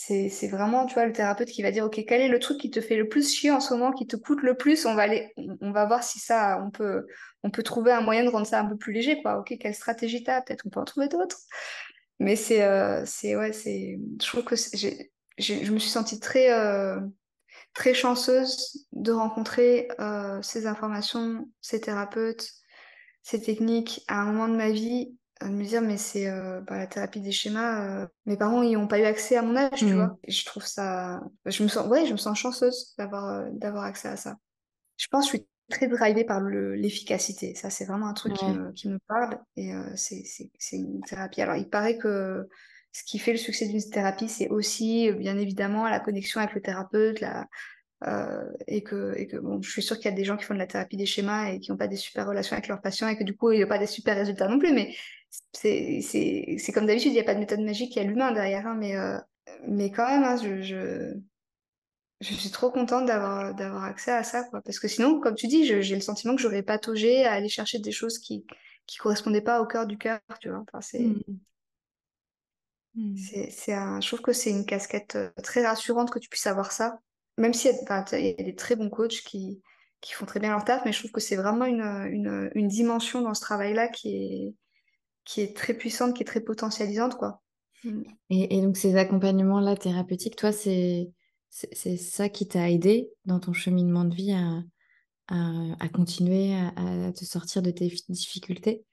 [0.00, 2.70] c'est vraiment, tu vois, le thérapeute qui va dire, OK, quel est le truc qui
[2.70, 4.86] te fait le plus chier en ce moment, qui te coûte le plus?
[4.86, 7.06] On va aller, on va voir si ça, on peut,
[7.42, 9.40] on peut trouver un moyen de rendre ça un peu plus léger, quoi.
[9.40, 10.42] OK, quelle stratégie t'as?
[10.42, 11.38] Peut-être on peut en trouver d'autres.
[12.18, 16.52] Mais c'est, euh, c'est, ouais, c'est, je trouve que j'ai, je me suis sentie très,
[16.52, 17.00] euh,
[17.74, 22.50] très chanceuse de rencontrer euh, ces informations, ces thérapeutes,
[23.22, 26.78] ces techniques à un moment de ma vie de me dire mais c'est euh, bah,
[26.78, 29.70] la thérapie des schémas euh, mes parents ils ont pas eu accès à mon âge
[29.76, 29.94] tu mmh.
[29.94, 33.48] vois et je trouve ça je me sens ouais je me sens chanceuse d'avoir euh,
[33.52, 34.36] d'avoir accès à ça
[34.96, 37.54] je pense que je suis très drivé par l'efficacité.
[37.54, 41.42] Ça, c'est vraiment un truc qui, me, qui, me, parle et c'est une thérapie.
[41.42, 42.48] Alors, il paraît que
[42.92, 46.62] ce qui fait le succès d'une thérapie, c'est aussi, bien évidemment, la connexion avec le
[46.62, 47.46] thérapeute, la,
[48.06, 50.44] euh, et que, et que bon, je suis sûre qu'il y a des gens qui
[50.44, 52.80] font de la thérapie des schémas et qui n'ont pas des super relations avec leurs
[52.80, 54.72] patients et que du coup, il n'y a pas des super résultats non plus.
[54.72, 54.94] Mais
[55.52, 58.66] c'est comme d'habitude, il n'y a pas de méthode magique, il y a l'humain derrière.
[58.66, 59.18] Hein, mais, euh,
[59.66, 61.14] mais quand même, hein, je, je,
[62.20, 64.44] je, suis trop contente d'avoir d'avoir accès à ça.
[64.44, 67.48] Quoi, parce que sinon, comme tu dis, j'ai le sentiment que j'aurais pataugé à aller
[67.48, 68.44] chercher des choses qui
[68.86, 70.18] qui correspondaient pas au cœur du cœur.
[70.40, 71.00] Tu vois enfin, c'est.
[71.00, 71.22] Mmh.
[72.94, 73.16] Mmh.
[73.50, 74.00] C'est, un...
[74.00, 76.98] Je trouve que c'est une casquette euh, très rassurante que tu puisses avoir ça.
[77.36, 79.62] Même s'il y, a des très bons coachs qui,
[80.00, 82.66] qui font très bien leur taf, mais je trouve que c'est vraiment une, une, une,
[82.66, 84.54] dimension dans ce travail-là qui est,
[85.24, 87.16] qui est très puissante, qui est très potentialisante.
[87.16, 87.40] Quoi.
[87.84, 88.02] Mmh.
[88.30, 91.12] Et, et donc ces accompagnements-là thérapeutiques, toi, c'est,
[91.50, 97.62] c'est, ça qui t'a aidé dans ton cheminement de vie à, continuer à, te sortir
[97.62, 98.84] de tes difficultés?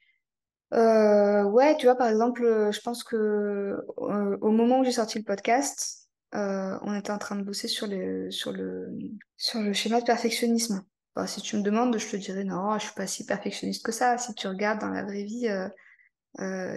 [0.74, 2.42] Euh, ouais, tu vois, par exemple,
[2.72, 7.18] je pense que euh, au moment où j'ai sorti le podcast, euh, on était en
[7.18, 7.88] train de bosser sur,
[8.30, 8.90] sur, le,
[9.38, 10.84] sur le schéma de perfectionnisme.
[11.28, 14.18] si tu me demandes, je te dirais non, je suis pas si perfectionniste que ça.
[14.18, 15.48] Si tu regardes dans la vraie vie,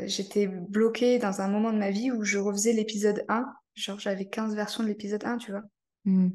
[0.07, 3.47] j'étais bloquée dans un moment de ma vie où je refaisais l'épisode 1.
[3.79, 5.63] Genre, j'avais 15 versions de l'épisode 1, tu vois.
[6.05, 6.31] Mmh.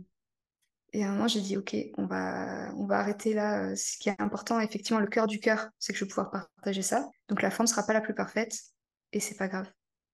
[0.93, 3.63] Et à un moment, j'ai dit, OK, on va, on va arrêter là.
[3.63, 6.29] Euh, ce qui est important, effectivement, le cœur du cœur, c'est que je vais pouvoir
[6.29, 7.09] partager ça.
[7.27, 8.55] Donc la forme ne sera pas la plus parfaite
[9.11, 9.69] et c'est pas grave.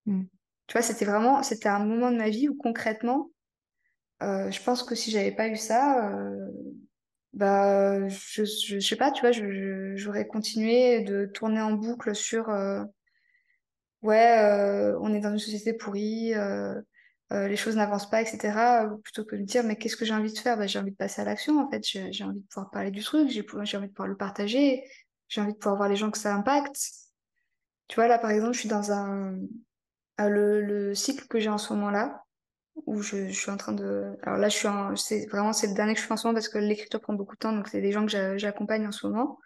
[0.06, 0.24] Mm.
[0.68, 3.30] Tu vois, c'était vraiment, c'était un moment de ma vie où concrètement,
[4.24, 6.50] euh, je pense que si j'avais pas eu ça, euh,
[7.34, 12.50] bah, je, je, sais pas, tu vois, j'aurais continué de tourner en boucle sur,
[14.02, 16.34] ouais, on est dans une société pourrie,
[17.32, 18.88] euh, les choses n'avancent pas, etc.
[19.04, 20.58] Plutôt que de dire, mais qu'est-ce que j'ai envie de faire?
[20.58, 21.84] Bah, J'ai envie de passer à l'action, en fait.
[21.86, 23.42] J'ai envie de pouvoir parler du truc, j'ai
[23.78, 24.84] envie de pouvoir le partager,
[25.28, 26.80] j'ai envie de pouvoir voir les gens que ça impacte.
[27.88, 29.38] Tu vois, là, par exemple, je suis dans un...
[30.22, 32.24] Euh, le, le cycle que j'ai en ce moment-là,
[32.86, 34.16] où je, suis en train de...
[34.24, 34.96] Alors là, je suis en...
[34.96, 37.14] c'est vraiment c'est le dernier que je fais en ce moment parce que l'écriture prend
[37.14, 39.40] beaucoup de temps, donc c'est des gens que j'accompagne en ce moment.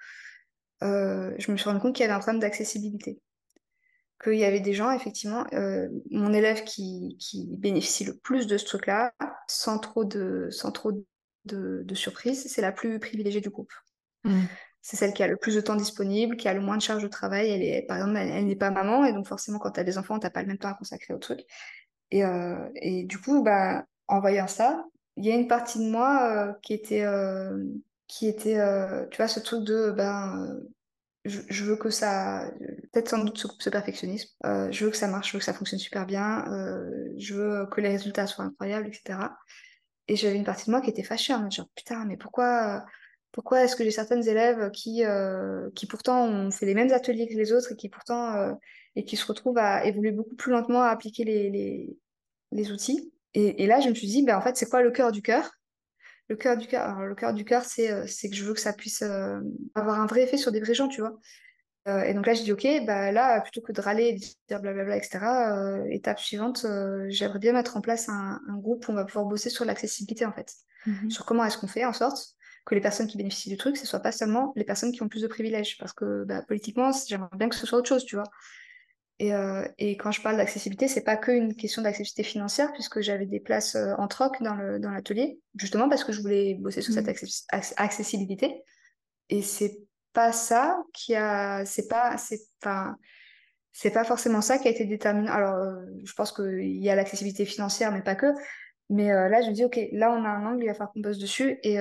[0.84, 3.20] Euh, je me suis rendu compte qu'il y avait un problème d'accessibilité
[4.24, 8.58] qu'il y avait des gens, effectivement, euh, mon élève qui, qui, bénéficie le plus de
[8.58, 9.14] ce truc-là,
[9.48, 10.92] sans trop de, sans trop
[11.46, 13.74] de, de surprise, c'est la plus privilégiée du groupe.
[14.24, 14.44] Mmh.
[14.82, 17.04] C'est celle qui a le plus de temps disponible, qui a le moins de charge
[17.04, 17.50] de travail.
[17.50, 19.98] Elle est, par exemple, elle, n'est pas maman, et donc forcément, quand tu as des
[19.98, 21.42] enfants, tu n'as pas le même temps à consacrer au truc.
[22.12, 25.90] Et, euh, et du coup, bah, en voyant ça, il y a une partie de
[25.90, 27.06] moi euh, qui était,
[28.08, 28.60] qui était
[29.12, 30.60] tu vois, ce truc de, ben,
[31.26, 32.52] je, veux que ça,
[32.92, 35.54] peut-être sans doute ce, perfectionnisme, euh, je veux que ça marche, je veux que ça
[35.54, 39.20] fonctionne super bien, euh, je veux que les résultats soient incroyables, etc.
[40.08, 42.86] Et j'avais une partie de moi qui était fâchée mode genre putain, mais pourquoi,
[43.32, 47.28] pourquoi est-ce que j'ai certaines élèves qui, euh, qui pourtant ont fait les mêmes ateliers
[47.28, 48.58] que les autres et qui pourtant
[48.96, 51.98] et qui se retrouvent à évoluer beaucoup plus lentement à appliquer les, les,
[52.52, 53.14] les outils?
[53.34, 55.22] Et, et, là, je me suis dit, ben, en fait, c'est quoi le cœur du
[55.22, 55.50] cœur?
[56.34, 57.00] Le cœur du cœur.
[57.02, 59.40] le cœur du cœur, c'est euh, c'est que je veux que ça puisse euh,
[59.76, 61.20] avoir un vrai effet sur des vrais gens, tu vois.
[61.88, 64.20] Euh, et donc là, je dis, OK, bah là, plutôt que de râler et de
[64.48, 65.20] dire blablabla, etc.,
[65.92, 66.66] étape suivante,
[67.10, 70.32] j'aimerais bien mettre en place un, groupe où on va pouvoir bosser sur l'accessibilité, en
[70.32, 70.54] fait.
[70.86, 71.12] Mhm.
[71.12, 73.84] Sur comment est-ce qu'on fait en sorte que les personnes qui bénéficient du truc, ce
[73.84, 75.78] ne soient pas seulement les personnes qui ont plus de privilèges.
[75.78, 78.30] Parce que bah, politiquement, j'aimerais bien que ce soit autre chose, tu vois.
[79.20, 83.28] Et, euh, et, quand je parle d'accessibilité, c'est pas qu'une question d'accessibilité financière, puisque j'avais
[83.28, 86.94] des places euh, en troc dans l'atelier, dans justement parce que je voulais bosser sur
[86.94, 87.74] cette mmh.
[87.78, 88.64] accessibilité.
[89.30, 89.78] Et c'est
[90.14, 92.96] pas ça qui a, c'est pas, c'est pas,
[93.72, 95.32] c'est pas forcément ça qui a été déterminant.
[95.32, 98.34] Alors, euh, je pense qu'il y a l'accessibilité financière, mais pas que.
[98.90, 101.00] Mais là, je me dis, ok, là, on a un angle, il va falloir qu'on
[101.00, 101.78] bosse dessus, et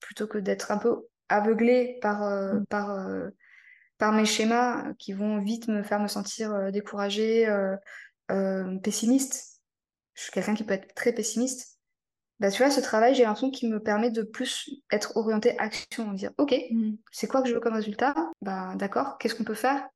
[0.00, 2.66] plutôt que d'être un peu aveuglé par, mmh.
[2.66, 2.96] par
[3.98, 7.76] par mes schémas qui vont vite me faire me sentir euh, découragée, euh,
[8.30, 9.60] euh, pessimiste.
[10.14, 11.78] Je suis quelqu'un qui peut être très pessimiste.
[12.38, 16.12] Bah, tu vois, ce travail, j'ai l'impression qu'il me permet de plus être orienté action,
[16.12, 16.92] dire, OK, mmh.
[17.10, 18.14] c'est quoi que je veux comme résultat?
[18.42, 19.88] Bah, d'accord, qu'est-ce qu'on peut faire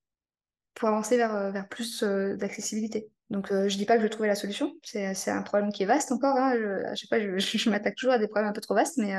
[0.75, 3.11] pour avancer vers, vers plus d'accessibilité?
[3.29, 4.73] Donc, je dis pas que je vais trouver la solution.
[4.83, 6.37] C'est un problème qui est vaste encore.
[6.37, 6.55] Hein.
[6.57, 9.15] Je, sais pas, je, je, m'attaque toujours à des problèmes un peu trop vastes, mais,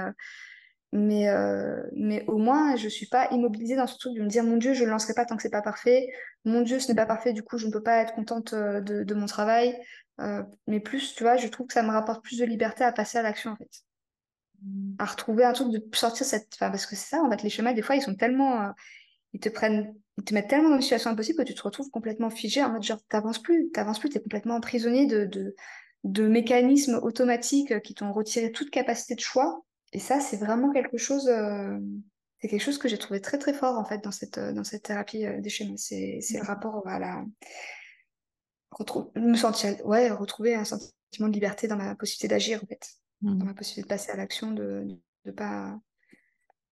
[0.93, 4.43] mais, euh, mais au moins, je suis pas immobilisée dans ce truc de me dire,
[4.43, 6.09] mon Dieu, je ne le lancerai pas tant que c'est pas parfait.
[6.43, 8.81] Mon Dieu, ce n'est pas parfait, du coup, je ne peux pas être contente euh,
[8.81, 9.79] de, de mon travail.
[10.19, 12.91] Euh, mais plus, tu vois, je trouve que ça me rapporte plus de liberté à
[12.91, 13.83] passer à l'action, en fait.
[14.63, 14.95] Mmh.
[14.99, 16.49] À retrouver un truc de sortir cette.
[16.55, 18.61] Enfin, parce que c'est ça, en fait, les schémas, des fois, ils sont tellement.
[18.61, 18.71] Euh,
[19.33, 19.95] ils te prennent.
[20.17, 22.73] Ils te mettent tellement dans une situation impossible que tu te retrouves complètement figé en
[22.73, 25.55] mode genre, t'avances plus, t'avances plus, t'es complètement emprisonné de, de,
[26.03, 30.97] de mécanismes automatiques qui t'ont retiré toute capacité de choix et ça, c'est vraiment quelque
[30.97, 31.27] chose.
[31.27, 31.79] Euh,
[32.39, 34.83] c'est quelque chose que j'ai trouvé très très fort en fait dans cette, dans cette
[34.83, 35.77] thérapie des schémas.
[35.77, 37.23] C'est le rapport à la.
[39.15, 42.87] me sentir, ouais, retrouver un sentiment de liberté dans ma possibilité d'agir en fait,
[43.21, 43.43] dans mmh.
[43.43, 44.87] ma possibilité de passer à l'action, de
[45.25, 45.79] ne pas,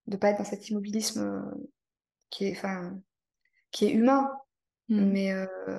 [0.07, 1.43] de pas être dans cet immobilisme
[2.31, 2.99] qui est, enfin,
[3.69, 4.31] qui est humain,
[4.87, 5.05] mmh.
[5.05, 5.31] mais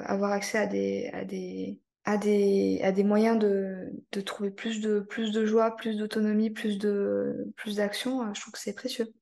[0.04, 4.80] avoir accès à des, à des, à des, à des moyens de, de trouver plus
[4.80, 9.12] de, plus de joie, plus d'autonomie, plus de, plus d'action, je trouve que c'est précieux.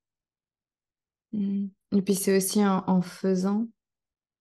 [1.33, 1.67] Mmh.
[1.97, 3.67] Et puis c'est aussi en, faisant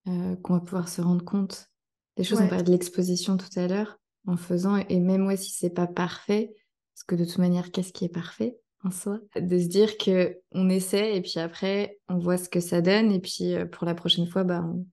[0.06, 1.70] qu'on va pouvoir se rendre compte
[2.16, 2.40] des choses.
[2.40, 5.88] On parlait de l'exposition tout à l'heure, en faisant, et même moi, si c'est pas
[5.88, 6.54] parfait,
[6.94, 9.20] parce que de toute manière, qu'est-ce qui est parfait en soi?
[9.36, 13.12] De se dire que on essaie et puis après, on voit ce que ça donne,
[13.12, 14.86] et puis pour la prochaine fois, bah, on,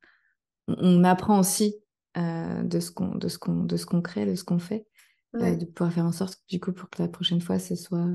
[0.67, 1.77] on apprend aussi
[2.17, 4.87] de ce qu'on de ce qu'on de ce qu'on crée, de ce qu'on fait,
[5.35, 8.09] de pouvoir faire en sorte du coup pour que la prochaine fois ce soit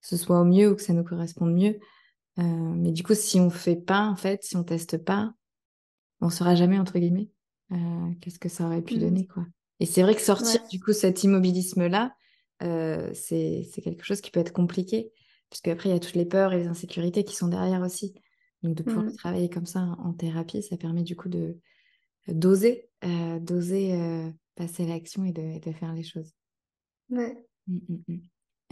[0.00, 1.78] ce soit au mieux ou que ça nous corresponde mieux.
[2.36, 5.34] mais du coup, si on fait pas en fait, si on teste pas,
[6.20, 7.30] on saura jamais entre guillemets
[8.20, 9.00] qu'est-ce que ça aurait pu mmh.
[9.00, 9.44] donner quoi.
[9.80, 12.14] Et c'est vrai que sortir du coup cet immobilisme là,
[12.60, 15.12] c'est c'est quelque chose qui peut être compliqué
[15.50, 18.14] parce qu'après il y a toutes les peurs et les insécurités qui sont derrière aussi.
[18.62, 19.16] Donc de pouvoir mmh.
[19.16, 21.58] travailler comme ça en thérapie, ça permet du coup de
[22.28, 26.32] d'oser, euh, d'oser euh, passer à l'action et de, faire les choses.
[27.10, 27.36] Ouais.
[27.66, 28.18] Mmh, mmh, mmh.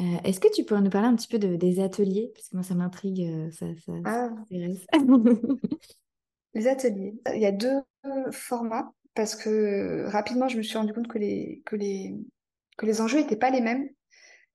[0.01, 2.33] Euh, est-ce que tu pourrais nous parler un petit peu de, des ateliers?
[2.35, 4.31] Parce que moi, ça m'intrigue, ça, ça, ah.
[6.55, 7.15] les ateliers.
[7.33, 7.81] Il y a deux
[8.33, 12.17] formats parce que rapidement, je me suis rendu compte que les, que les,
[12.77, 13.89] que les enjeux n'étaient pas les mêmes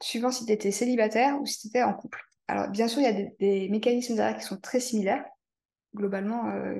[0.02, 2.20] suivant si tu étais célibataire ou si tu étais en couple.
[2.48, 5.24] Alors, bien sûr, il y a des, des mécanismes derrière qui sont très similaires
[5.96, 6.76] globalement, euh,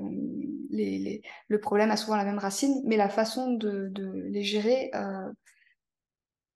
[0.72, 3.92] le problème a souvent la même racine, mais la façon de,
[4.30, 5.32] les gérer euh,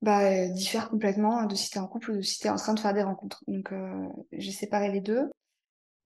[0.02, 2.56] bah, diffère complètement de si tu es en couple ou de si tu es en
[2.56, 3.42] train de faire des rencontres.
[3.48, 5.30] Donc, euh, j'ai séparé les deux.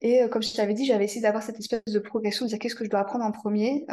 [0.01, 2.75] Et comme je t'avais dit, j'avais essayé d'avoir cette espèce de progression, de dire qu'est-ce
[2.75, 3.85] que je dois apprendre en premier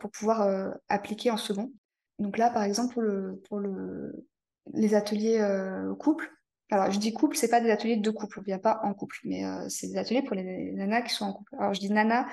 [0.00, 1.72] pour pouvoir appliquer en second.
[2.18, 4.26] Donc là, par exemple, pour, le, pour le,
[4.74, 5.40] les ateliers
[6.00, 6.28] couple,
[6.70, 9.16] alors, je dis couple, c'est pas des ateliers de couple, on vient pas en couple,
[9.24, 11.54] mais euh, c'est des ateliers pour les nanas qui sont en couple.
[11.58, 12.26] Alors, je dis nana,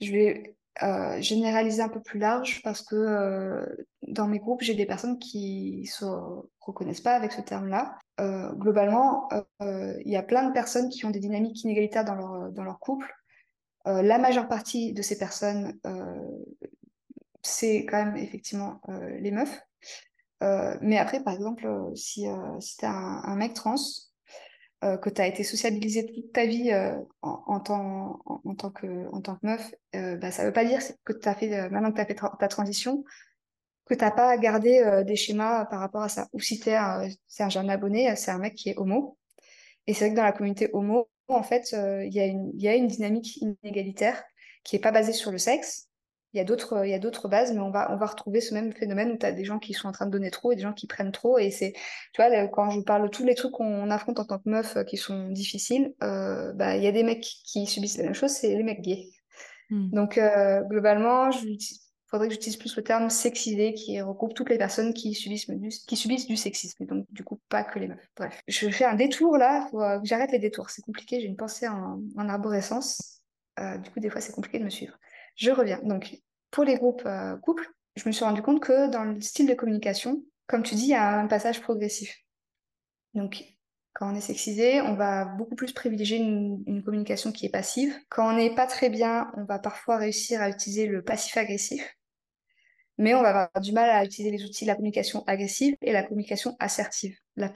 [0.00, 3.66] je vais euh, généraliser un peu plus large parce que euh,
[4.08, 6.06] dans mes groupes, j'ai des personnes qui se
[6.60, 7.98] reconnaissent pas avec ce terme-là.
[8.54, 9.28] globalement,
[9.60, 12.78] il y a plein de personnes qui ont des dynamiques inégalitaires dans leur, dans leur
[12.78, 13.12] couple.
[13.84, 15.78] la majeure partie de ces personnes,
[17.42, 18.80] c'est quand même effectivement
[19.20, 19.65] les meufs.
[20.42, 23.76] Euh, mais après, par exemple, euh, si, euh, tu as un, mec trans,
[24.82, 26.70] que tu as été sociabilisé toute ta vie
[27.22, 28.20] en, tant,
[28.70, 28.86] que,
[29.42, 32.46] meuf, bah, ça veut pas dire que as fait, maintenant que tu as fait ta
[32.46, 33.02] transition,
[33.86, 36.28] que tu n'as pas gardé des schémas par rapport à ça.
[36.34, 37.08] Ou si tu es un,
[37.40, 39.18] un jeune abonné, c'est un mec qui est homo.
[39.88, 43.38] Et c'est vrai que dans la communauté homo, en fait, il y a une dynamique
[43.38, 44.22] inégalitaire
[44.62, 45.85] qui n'est pas basée sur le sexe,
[46.36, 48.42] il y a d'autres il y a d'autres bases mais on va on va retrouver
[48.42, 50.52] ce même phénomène où tu as des gens qui sont en train de donner trop
[50.52, 51.38] et des gens qui prennent trop.
[51.38, 51.72] Et c'est
[52.12, 54.76] tu vois quand je parle de tous les trucs qu'on affronte en tant que meuf
[54.76, 58.14] euh, qui sont difficiles euh, bah il y a des mecs qui subissent la même
[58.14, 59.08] chose c'est les mecs gays.
[59.70, 59.88] Hmm.
[59.90, 61.58] donc euh, globalement il
[62.08, 65.68] faudrait que j'utilise plus le terme sexisé qui regroupe toutes les personnes qui subissent du,
[65.68, 66.82] qui subissent du sexisme.
[66.82, 68.10] Et donc du coup pas que les meufs.
[68.14, 68.42] Bref.
[68.46, 70.68] Je fais un détour là faut que j'arrête les détours.
[70.68, 73.22] C'est compliqué j'ai une pensée en, en arborescence.
[73.58, 74.96] Du coup des fois c'est compliqué de me suivre.
[75.36, 75.80] Je reviens.
[75.82, 76.18] Donc,
[76.50, 79.54] pour les groupes euh, couples, je me suis rendu compte que dans le style de
[79.54, 82.14] communication, comme tu dis, il y a un passage progressif.
[83.14, 83.44] Donc,
[83.94, 87.98] quand on est sexisé, on va beaucoup plus privilégier une, communication qui est passive.
[88.10, 91.96] Quand on n'est pas très bien, on va parfois réussir à utiliser le passif agressif.
[92.98, 95.92] Mais on va avoir du mal à utiliser les outils de la communication agressive et
[95.92, 97.50] la communication assertive, la,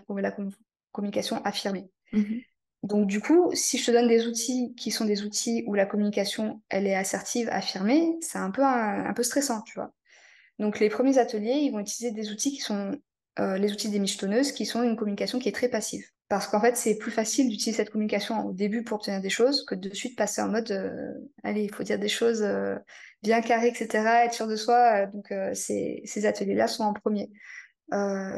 [0.93, 1.91] communication affirmée.
[2.13, 2.45] Mm-hmm.
[2.83, 5.85] Donc du coup, si je te donne des outils qui sont des outils où la
[5.85, 9.93] communication, elle est assertive, affirmée, c'est un peu, un, peu stressant, tu vois.
[10.59, 12.99] Donc les premiers ateliers, ils vont utiliser des outils qui sont
[13.39, 16.05] euh, les outils des michetonneuses, qui sont une communication qui est très passive.
[16.29, 19.65] Parce qu'en fait, c'est plus facile d'utiliser cette communication au début pour obtenir des choses
[19.67, 21.13] que de suite passer en mode, euh,
[21.43, 22.77] allez, il faut dire des choses euh,
[23.23, 25.07] bien carrées, etc., être sûr de soi.
[25.07, 27.31] donc ces, ces ateliers-là sont en premier.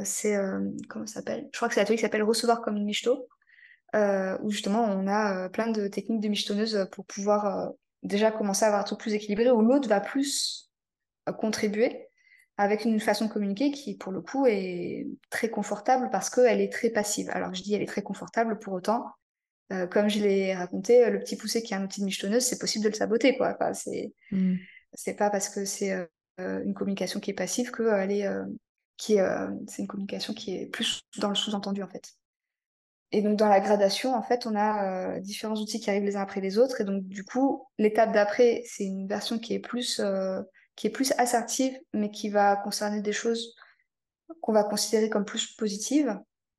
[0.04, 0.36] c'est,
[0.88, 1.48] comment ça s'appelle?
[1.52, 3.28] Je crois que c'est l'atelier qui s'appelle Recevoir comme une michto.
[3.94, 7.68] Euh, où justement on a euh, plein de techniques de michetonneuse pour pouvoir euh,
[8.02, 10.70] déjà commencer à avoir un truc plus équilibré, où l'autre va plus
[11.38, 12.08] contribuer
[12.56, 16.72] avec une façon de communiquer qui, pour le coup, est très confortable parce qu'elle est
[16.72, 17.28] très passive.
[17.32, 19.04] Alors, je dis elle est très confortable, pour autant,
[19.90, 22.84] comme je l'ai raconté, le petit poussé qui est un outil de michetonneuse, c'est possible
[22.84, 23.54] de le saboter, quoi.
[23.54, 24.12] Enfin, c'est
[24.94, 25.92] c'est pas parce que c'est
[26.38, 28.28] une communication qui est passive que elle est,
[28.96, 29.18] qui
[29.68, 32.16] c'est une communication qui est plus dans le sous-entendu, en fait.
[33.12, 36.22] Et donc, dans la gradation, en fait, on a différents outils qui arrivent les uns
[36.22, 36.80] après les autres.
[36.80, 40.00] Et donc, du coup, l'étape d'après, c'est une version qui est plus,
[40.76, 43.54] qui est plus assertive, mais qui va concerner des choses
[44.40, 46.18] qu'on va considérer comme plus positives.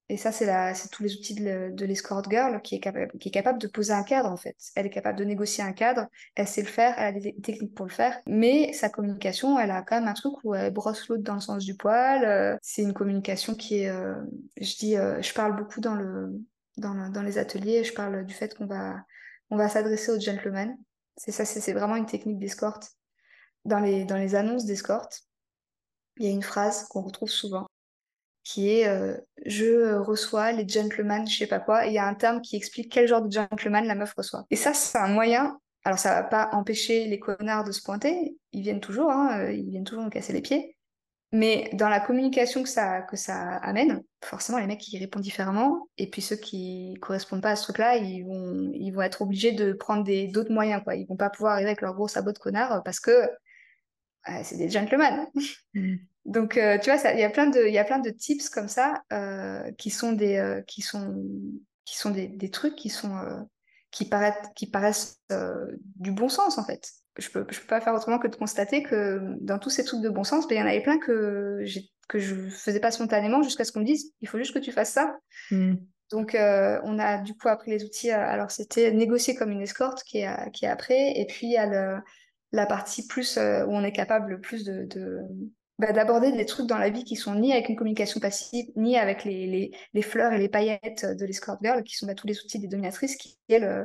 [0.09, 3.57] Et ça, c'est tous les outils de l'escort girl qui est, capable, qui est capable
[3.57, 4.55] de poser un cadre, en fait.
[4.75, 7.73] Elle est capable de négocier un cadre, elle sait le faire, elle a des techniques
[7.73, 8.19] pour le faire.
[8.27, 11.39] Mais sa communication, elle a quand même un truc où elle brosse l'autre dans le
[11.39, 12.25] sens du poil.
[12.25, 13.89] Euh, c'est une communication qui est...
[13.89, 14.15] Euh,
[14.59, 16.33] je dis, euh, je parle beaucoup dans, le,
[16.77, 19.05] dans, dans, les ateliers, je parle du fait qu'on va,
[19.49, 20.77] on va s'adresser aux gentlemen.
[21.15, 22.91] C'est ça, c'est vraiment une technique d'escorte.
[23.63, 25.21] Dans les, dans les annonces d'escorte,
[26.17, 27.67] il y a une phrase qu'on retrouve souvent
[28.43, 32.13] qui est euh, je reçois les gentlemen, je sais pas quoi, il y a un
[32.13, 34.45] terme qui explique quel genre de gentleman la meuf reçoit.
[34.49, 35.59] Et ça, c'est un moyen.
[35.85, 39.51] Alors, ça va pas empêcher les connards de se pointer, ils viennent toujours, hein, euh,
[39.51, 40.77] ils viennent toujours nous casser les pieds.
[41.31, 45.89] Mais dans la communication que ça, que ça amène, forcément, les mecs, ils répondent différemment.
[45.97, 49.51] Et puis ceux qui correspondent pas à ce truc-là, ils vont, ils vont être obligés
[49.51, 50.83] de prendre d'autres moyens.
[50.83, 50.95] Quoi.
[50.95, 53.27] Ils vont pas pouvoir arriver avec leur gros sabot de connard parce que
[54.43, 55.25] c'est des gentlemen.
[56.25, 58.49] Donc, euh, tu vois, il y a plein de, il y a plein de tips
[58.49, 61.21] comme ça euh, qui sont des, euh, qui sont,
[61.85, 63.13] qui sont des, des trucs qui sont,
[63.91, 65.19] qui paraissent, qui paraissent
[65.97, 66.89] du bon sens en fait.
[67.19, 70.01] Je peux, je peux pas faire autrement que de constater que dans tous ces trucs
[70.01, 72.89] de bon sens, ben, il y en avait plein que j'ai, que je faisais pas
[72.89, 75.17] spontanément jusqu'à ce qu'on me dise, il faut juste que tu fasses ça.
[75.51, 75.75] Mm.
[76.09, 78.11] Donc, on a du coup appris les outils.
[78.11, 81.57] alors, c'était négocier comme une escorte qui est, qui est après, et puis il y
[81.57, 82.01] a le
[82.51, 84.87] la partie plus où on est capable plus de,
[85.79, 88.97] bah, d'aborder des trucs dans la vie qui sont ni avec une communication passive, ni
[88.97, 92.39] avec les, les, fleurs et les paillettes de l'escort girl, qui sont bah, tous les
[92.39, 93.83] outils des dominatrices qui, elles, euh,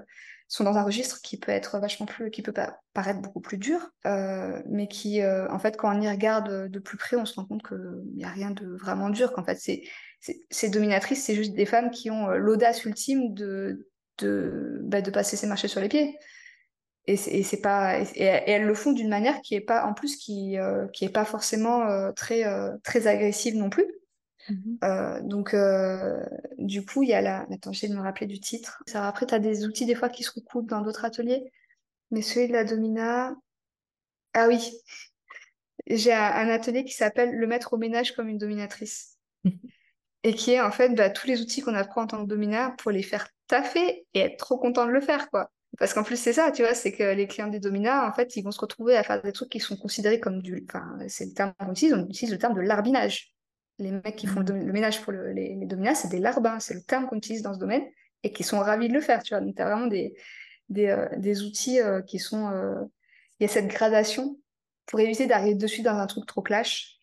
[0.49, 2.53] sont dans un registre qui peut être vachement plus, qui peut
[2.93, 6.79] paraître beaucoup plus dur, euh, mais qui, euh, en fait, quand on y regarde de
[6.79, 9.59] plus près, on se rend compte qu'il n'y a rien de vraiment dur, qu'en fait,
[9.59, 9.83] c'est,
[10.51, 15.37] ces dominatrices, c'est juste des femmes qui ont l'audace ultime de, de, bah, de passer
[15.37, 16.19] ses marchés sur les pieds
[17.09, 20.59] et c'est pas et, elles le font d'une manière qui est pas en plus qui
[20.59, 23.87] euh, qui est pas forcément euh, très euh, très agressive non plus.
[24.49, 25.27] Mm-hmm.
[25.29, 25.55] donc
[26.57, 28.83] du coup il y a la attends j'essaie de me rappeler du titre.
[28.87, 31.51] Ça après tu as des outils des fois qui se recoupent dans d'autres ateliers.
[32.11, 33.35] Mais celui de la domina
[34.35, 34.71] ah oui.
[35.87, 39.17] J'ai un, atelier qui s'appelle le mettre au ménage comme une dominatrice.
[40.25, 42.75] Et qui est en fait bah, tous les outils qu'on apprend en tant que domina
[42.79, 46.17] pour les faire taffer et être trop content de le faire quoi parce qu'en plus,
[46.17, 48.61] c'est ça, tu vois, c'est que les clients des dominas, en fait, ils vont se
[48.61, 50.65] retrouver à faire des trucs qui sont considérés comme du.
[50.69, 53.33] Enfin, c'est le terme qu'on utilise, on utilise le terme de larbinage.
[53.79, 54.73] Les mecs qui font le, mmh.
[54.73, 57.61] ménage pour les, les, dominas, c'est des larbins, c'est le terme qu'on utilise dans ce
[57.61, 57.85] domaine
[58.25, 59.41] et qui sont ravis de le faire, tu vois.
[59.41, 60.15] Donc, tu as vraiment des,
[60.69, 62.49] des, euh, des outils euh, qui sont.
[62.51, 62.83] Euh,
[63.39, 64.37] il y a cette gradation
[64.87, 66.98] pour éviter d'arriver dessus dans un truc trop clash.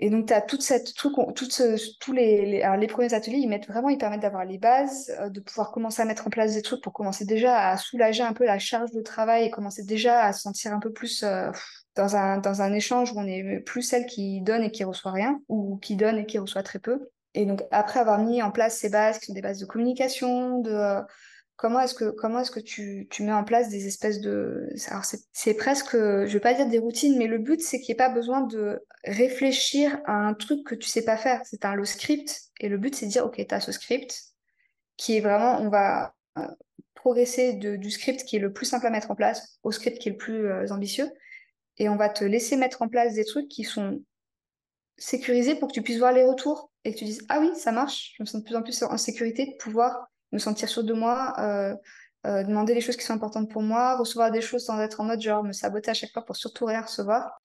[0.00, 3.48] Et donc, tu as toute cette truc, tous les, les, alors les premiers ateliers, ils
[3.48, 6.54] mettent vraiment, ils permettent d'avoir les bases, euh, de pouvoir commencer à mettre en place
[6.54, 9.82] des trucs pour commencer déjà à soulager un peu la charge de travail et commencer
[9.82, 11.50] déjà à se sentir un peu plus euh,
[11.96, 15.10] dans, un, dans un échange où on est plus celle qui donne et qui reçoit
[15.10, 17.10] rien, ou qui donne et qui reçoit très peu.
[17.34, 20.60] Et donc, après avoir mis en place ces bases, qui sont des bases de communication,
[20.60, 21.02] de, euh,
[21.58, 24.68] Comment est-ce que, comment est-ce que tu, tu, mets en place des espèces de...
[24.86, 27.94] Alors c'est presque, je vais pas dire des routines, mais le but, c'est qu'il n'y
[27.94, 31.40] ait pas besoin de réfléchir à un truc que tu sais pas faire.
[31.44, 34.22] C'est un le script, et le but, c'est de dire, OK, tu as ce script,
[34.96, 36.46] qui est vraiment, on va euh,
[36.94, 39.98] progresser de, du script qui est le plus simple à mettre en place au script
[39.98, 41.10] qui est le plus euh, ambitieux,
[41.78, 44.00] et on va te laisser mettre en place des trucs qui sont
[44.96, 47.72] sécurisés pour que tu puisses voir les retours, et que tu dises, ah oui, ça
[47.72, 50.84] marche, je me sens de plus en plus en sécurité de pouvoir me sentir sûr
[50.84, 51.74] de moi, euh,
[52.26, 55.04] euh, demander les choses qui sont importantes pour moi, recevoir des choses sans être en
[55.04, 57.40] mode genre me saboter à chaque fois pour surtout rien recevoir.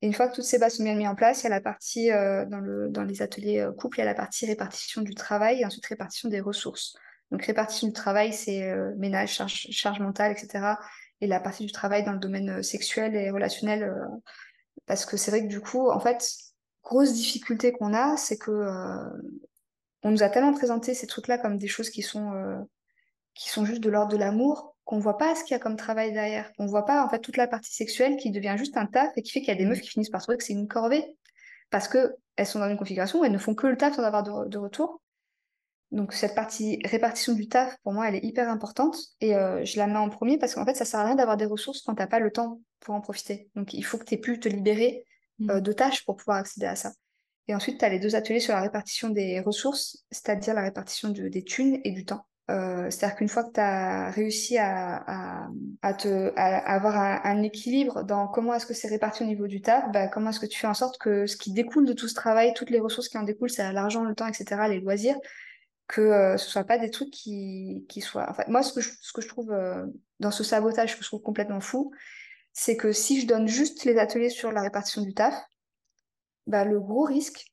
[0.00, 1.50] Et une fois que toutes ces bases sont bien mises en place, il y a
[1.50, 5.02] la partie euh, dans, le, dans les ateliers couple, il y a la partie répartition
[5.02, 6.94] du travail et ensuite répartition des ressources.
[7.30, 10.76] Donc répartition du travail, c'est ménage, charge, charge, mentale, etc.
[11.20, 13.92] Et la partie du travail dans le domaine sexuel et relationnel,
[14.86, 16.26] parce que c'est vrai que du coup, en fait,
[16.82, 18.50] grosse difficulté qu'on a, c'est que
[20.02, 22.58] on nous a tellement présenté ces trucs-là comme des choses qui sont, euh,
[23.34, 25.76] qui sont juste de l'ordre de l'amour qu'on voit pas ce qu'il y a comme
[25.76, 26.50] travail derrière.
[26.58, 29.22] On voit pas en fait toute la partie sexuelle qui devient juste un taf et
[29.22, 31.04] qui fait qu'il y a des meufs qui finissent par trouver que c'est une corvée
[31.68, 34.02] parce que elles sont dans une configuration où elles ne font que le taf sans
[34.02, 35.02] avoir de, retour.
[35.90, 39.76] Donc cette partie répartition du taf, pour moi, elle est hyper importante et euh, je
[39.76, 41.94] la mets en premier parce qu'en fait, ça sert à rien d'avoir des ressources quand
[41.94, 43.50] t'as pas le temps pour en profiter.
[43.56, 45.04] Donc il faut que tu aies pu te libérer
[45.38, 45.50] mmh.
[45.50, 46.92] euh, de tâches pour pouvoir accéder à ça.
[47.48, 51.08] Et ensuite, tu as les deux ateliers sur la répartition des ressources, c'est-à-dire la répartition
[51.08, 52.26] des thunes et du temps.
[52.50, 55.46] Euh, c'est-à-dire qu'une fois que tu as réussi à,
[55.98, 56.96] te, avoir
[57.26, 60.40] un, équilibre dans comment est-ce que c'est réparti au niveau du taf, bah, comment est-ce
[60.40, 62.80] que tu fais en sorte que ce qui découle de tout ce travail, toutes les
[62.80, 65.16] ressources qui en découlent, c'est l'argent, le temps, etc., les loisirs,
[65.88, 68.34] que ce soit pas des trucs qui, qui soient.
[68.48, 69.54] Moi, ce que je, ce que je trouve
[70.20, 71.92] dans ce sabotage, que je trouve complètement fou,
[72.54, 75.34] c'est que si je donne juste les ateliers sur la répartition du taf,
[76.48, 77.44] bah, le gros risque,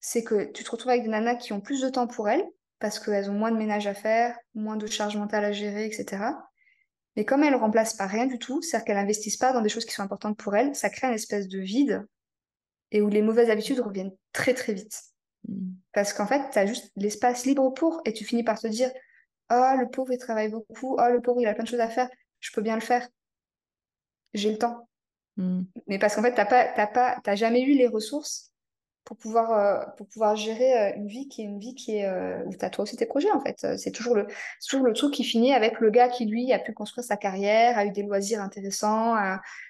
[0.00, 2.44] c'est que tu te retrouves avec des nanas qui ont plus de temps pour elles,
[2.78, 6.24] parce qu'elles ont moins de ménage à faire, moins de charge mentale à gérer, etc.
[7.16, 9.68] Mais comme elles ne remplacent pas rien du tout, c'est-à-dire qu'elles n'investissent pas dans des
[9.68, 12.04] choses qui sont importantes pour elles, ça crée une espèce de vide
[12.90, 15.00] et où les mauvaises habitudes reviennent très très vite.
[15.48, 15.74] Mm.
[15.92, 18.90] Parce qu'en fait, tu as juste l'espace libre pour et tu finis par te dire
[19.50, 20.96] Oh, le pauvre, il travaille beaucoup.
[20.98, 22.08] Oh, le pauvre, il a plein de choses à faire.
[22.40, 23.06] Je peux bien le faire.
[24.32, 24.88] J'ai le temps.
[25.36, 25.62] Mm.
[25.86, 28.52] Mais parce qu'en fait, tu n'as pas, pas, jamais eu les ressources
[29.04, 32.06] pour pouvoir, euh, pour pouvoir gérer euh, une vie qui est une vie qui est
[32.06, 33.76] euh, où tu as toi aussi tes projets en fait.
[33.76, 34.26] C'est toujours, le,
[34.66, 37.76] toujours le truc qui finit avec le gars qui lui a pu construire sa carrière,
[37.76, 39.16] a eu des loisirs intéressants,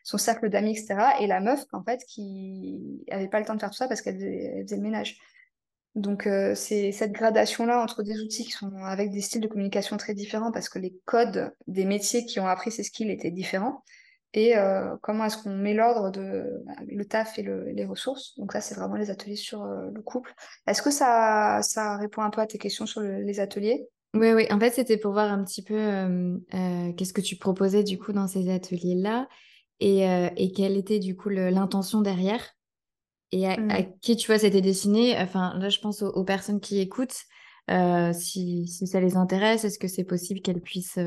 [0.04, 1.16] son cercle d'amis, etc.
[1.20, 4.02] Et la meuf en fait qui avait pas le temps de faire tout ça parce
[4.02, 5.18] qu'elle faisait, le ménage.
[5.96, 10.14] Donc c'est cette gradation-là entre des outils qui sont avec des styles de communication très
[10.14, 13.82] différents parce que les codes des métiers qui ont appris ces skills étaient différents
[14.34, 18.36] et euh, comment est-ce qu'on met l'ordre de le taf et les ressources.
[18.36, 20.34] Donc ça, c'est vraiment les ateliers sur euh, le couple.
[20.66, 23.86] Est-ce que ça, ça répond un peu à tes questions sur les ateliers?
[24.12, 24.46] Oui, oui.
[24.50, 26.36] En fait, c'était pour voir un petit peu euh,
[26.96, 29.28] qu'est-ce que tu proposais du coup dans ces ateliers-là
[29.80, 30.04] et,
[30.36, 32.40] et, quelle était du coup l'intention derrière
[33.32, 33.98] et à, mmh.
[34.00, 35.16] qui tu vois c'était destiné.
[35.18, 37.24] Enfin, là, je pense aux, personnes qui écoutent.
[38.12, 40.98] si, si, ça les intéresse, est-ce que c'est possible qu'elles puissent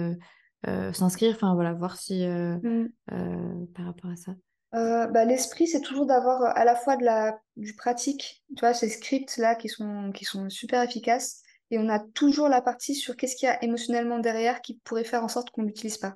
[0.65, 2.89] euh, s'inscrire, enfin voilà, voir si euh, mmh.
[3.11, 4.33] euh, par rapport à ça.
[4.73, 8.89] Bah, L'esprit, c'est toujours d'avoir à la fois de la, du pratique, tu vois, ces
[8.89, 11.41] scripts-là qui sont, qui sont super efficaces,
[11.71, 15.03] et on a toujours la partie sur qu'est-ce qu'il y a émotionnellement derrière qui pourrait
[15.03, 16.15] faire en sorte qu'on ne l'utilise pas.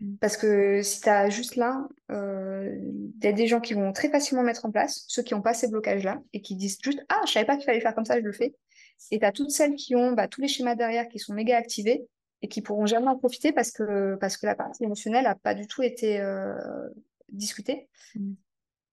[0.00, 0.16] Mmh.
[0.20, 4.10] Parce que si tu as juste l'un, il y a des gens qui vont très
[4.10, 7.20] facilement mettre en place, ceux qui n'ont pas ces blocages-là, et qui disent juste Ah,
[7.26, 8.54] je savais pas qu'il fallait faire comme ça, je le fais.
[9.10, 11.56] Et tu as toutes celles qui ont bah, tous les schémas derrière qui sont méga
[11.56, 12.06] activés,
[12.42, 15.54] et qui pourront jamais en profiter parce que, parce que la partie émotionnelle n'a pas
[15.54, 16.54] du tout été euh,
[17.30, 17.88] discutée.
[18.14, 18.32] Mm.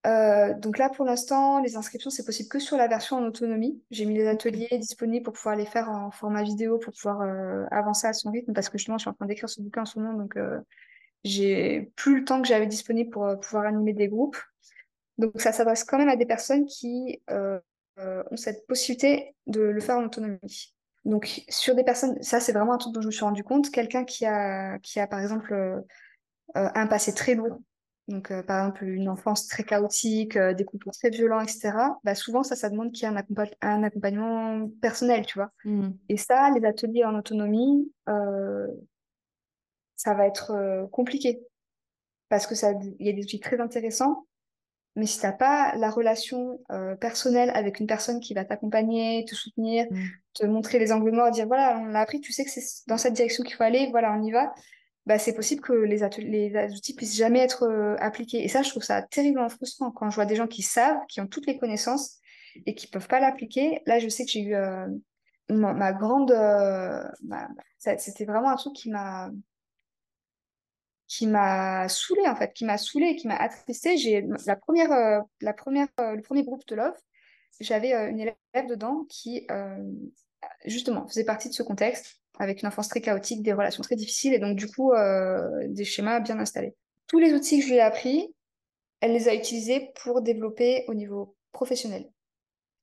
[0.06, 3.82] Euh, donc là, pour l'instant, les inscriptions, c'est possible que sur la version en autonomie.
[3.90, 7.66] J'ai mis les ateliers disponibles pour pouvoir les faire en format vidéo, pour pouvoir euh,
[7.72, 9.86] avancer à son rythme, parce que justement, je suis en train d'écrire ce bouquin en
[9.86, 10.38] ce moment, donc
[11.24, 14.38] j'ai plus le temps que j'avais disponible pour pouvoir animer des groupes.
[15.18, 20.00] Donc ça s'adresse quand même à des personnes qui ont cette possibilité de le faire
[20.00, 20.74] en autonomie.
[21.06, 23.70] Donc, sur des personnes, ça c'est vraiment un truc dont je me suis rendu compte,
[23.72, 25.82] quelqu'un qui a, qui a par exemple euh,
[26.56, 27.60] euh, un passé très lourd,
[28.08, 31.74] donc euh, par exemple une enfance très chaotique, des couples très violents, etc.,
[32.04, 33.24] bah, souvent ça, ça demande qu'il y ait un,
[33.62, 35.52] un, accompagnement personnel, tu vois.
[35.66, 35.90] Mmh.
[36.08, 37.92] Et ça, les ateliers en autonomie,
[39.96, 41.42] ça va être compliqué
[42.30, 44.26] parce que ça, il y a des outils très intéressants,
[44.96, 49.26] mais si tu n'as pas la relation euh, personnelle avec une personne qui va t'accompagner,
[49.26, 50.04] te soutenir, mm.
[50.36, 52.98] te montrer les angles morts, dire voilà, on l'a appris, tu sais que c'est dans
[52.98, 54.54] cette direction qu'il faut aller, voilà, on y va,
[55.08, 58.44] bah, c'est possible que les, les outils puissent jamais être euh, appliqués.
[58.44, 61.22] Et ça, je trouve ça terriblement frustrant quand je vois des gens qui savent, qui
[61.22, 62.20] ont toutes les connaissances
[62.68, 63.82] et qui peuvent pas l'appliquer.
[63.88, 64.88] Là, je sais que j'ai eu euh,
[65.50, 66.32] ma, grande.
[67.80, 69.32] C'était vraiment un truc qui m'a
[71.14, 73.98] qui m'a saoulée en fait, qui m'a qui m'a attristée.
[73.98, 76.98] J'ai la première, euh, la première, euh, le premier groupe de Love,
[77.60, 79.48] j'avais euh, une élève dedans qui
[80.66, 84.34] justement faisait partie de ce contexte avec une enfance très chaotique, des relations très difficiles
[84.34, 84.92] et donc du coup
[85.68, 86.76] des schémas bien installés.
[87.08, 88.34] Tous les outils que je lui ai appris,
[89.00, 92.10] elle les a utilisés pour développer au niveau professionnel.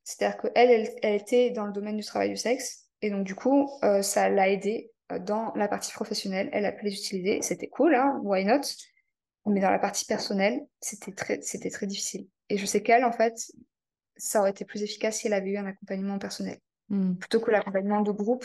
[0.04, 3.34] C'est-à-dire qu'elle, elle, elle, était dans le domaine du travail du sexe et donc du
[3.34, 3.68] coup
[4.02, 7.42] ça l'a aidée dans la partie professionnelle, elle a pu les utiliser.
[7.42, 8.60] C'était cool, hein, why not?
[9.46, 12.28] Mais dans la partie personnelle, c'était très, c'était très difficile.
[12.48, 13.34] Et je sais qu'elle, en fait,
[14.16, 16.58] ça aurait été plus efficace si elle avait eu un accompagnement personnel.
[16.88, 17.14] Hmm.
[17.14, 18.44] Plutôt que l'accompagnement de groupe.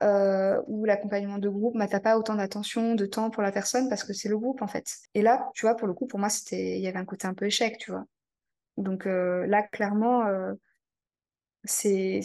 [0.00, 3.88] Euh, ou l'accompagnement de groupe, bah, t'as pas autant d'attention, de temps pour la personne
[3.88, 4.86] parce que c'est le groupe en fait.
[5.14, 7.26] Et là, tu vois, pour le coup, pour moi, c'était, il y avait un côté
[7.26, 8.04] un peu échec, tu vois.
[8.76, 10.54] Donc euh, là, clairement, euh,
[11.68, 12.20] c'est,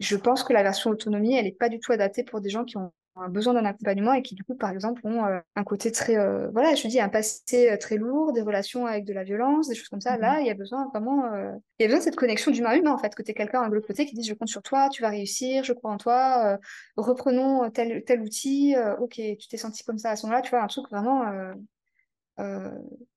[0.00, 2.64] je pense que la version autonomie, elle n'est pas du tout adaptée pour des gens
[2.64, 5.64] qui ont un besoin d'un accompagnement et qui, du coup, par exemple, ont euh, un
[5.64, 9.14] côté très, euh, voilà, je dis, un passé euh, très lourd, des relations avec de
[9.14, 10.18] la violence, des choses comme ça.
[10.18, 11.24] Là, mmh il y a besoin vraiment,
[11.78, 13.74] il y a besoin de cette connexion d'humain-humain, en fait, que tu es quelqu'un de
[13.74, 16.58] l'autre côté qui dit, je compte sur toi, tu vas réussir, je crois en toi,
[16.96, 20.62] reprenons tel, tel outil, ok, tu t'es senti comme ça à ce moment-là, tu vois,
[20.62, 21.24] un truc vraiment,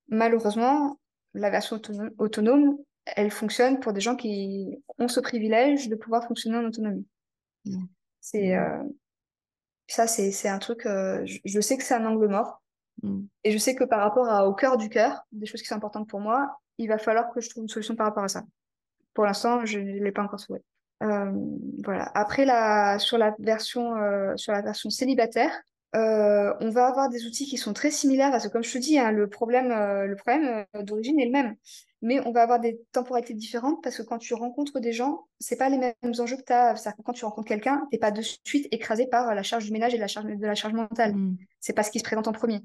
[0.08, 0.98] malheureusement,
[1.34, 1.80] la version
[2.18, 2.78] autonome
[3.16, 7.08] elle fonctionne pour des gens qui ont ce privilège de pouvoir fonctionner en autonomie.
[7.66, 7.86] Mmh.
[8.22, 8.84] C'est euh,
[9.88, 10.86] ça, c'est un truc.
[10.86, 12.62] Euh, je, sais que c'est un angle mort,
[13.04, 13.22] mmh.
[13.44, 15.76] et je sais que par rapport à, au cœur du cœur, des choses qui sont
[15.76, 18.44] importantes pour moi, il va falloir que je trouve une solution par rapport à ça.
[19.14, 20.62] Pour l'instant, je ne l'ai pas encore trouvé.
[21.02, 22.12] voilà.
[22.14, 23.96] Après, la, sur, la version,
[24.38, 25.52] sur la version célibataire,
[25.94, 29.00] on va avoir des outils qui sont très similaires parce que, comme je te dis,
[29.00, 31.56] hein, le problème, le problème d'origine est le même
[32.02, 35.58] mais on va avoir des temporalités différentes parce que quand tu rencontres des gens, c'est
[35.58, 36.76] pas les mêmes enjeux que tu as.
[37.04, 39.94] quand tu rencontres quelqu'un, tu n'es pas de suite écrasé par la charge du ménage
[39.94, 41.16] et la charge de la charge mentale.
[41.16, 41.38] Mm.
[41.60, 42.62] C'est pas ce qui se présente en premier.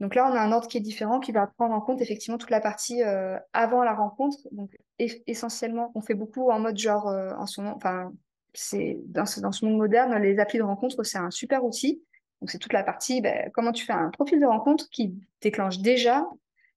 [0.00, 2.38] Donc là, on a un ordre qui est différent, qui va prendre en compte effectivement
[2.38, 4.38] toute la partie euh, avant la rencontre.
[4.50, 8.12] Donc essentiellement, on fait beaucoup en mode genre euh, en enfin,
[8.52, 12.02] c'est dans ce, dans ce monde moderne, les applis de rencontre, c'est un super outil.
[12.42, 15.78] Donc c'est toute la partie, ben, comment tu fais un profil de rencontre qui déclenche
[15.78, 16.28] déjà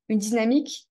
[0.09, 0.88] une dynamique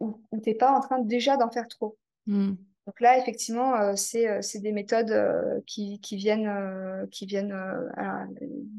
[0.00, 1.96] où, tu n'es pas en train déjà d'en faire trop.
[2.26, 2.54] Hmm.
[2.88, 7.56] Donc là, effectivement, euh, euh, c'est des méthodes euh, qui, qui, viennent, qui viennent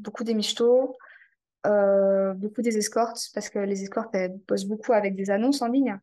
[0.02, 0.94] beaucoup des michtos,
[1.64, 5.98] beaucoup des escortes, parce que les escortes, elles bossent beaucoup avec des annonces en ligne.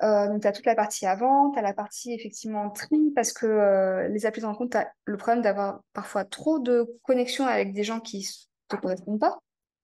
[0.00, 4.06] Donc, tu as toute la partie avant, tu as la partie effectivement tri, parce que
[4.10, 7.84] les applis de rencontre, tu as le problème d'avoir parfois trop de connexions avec des
[7.84, 9.38] gens qui ne te correspondent pas.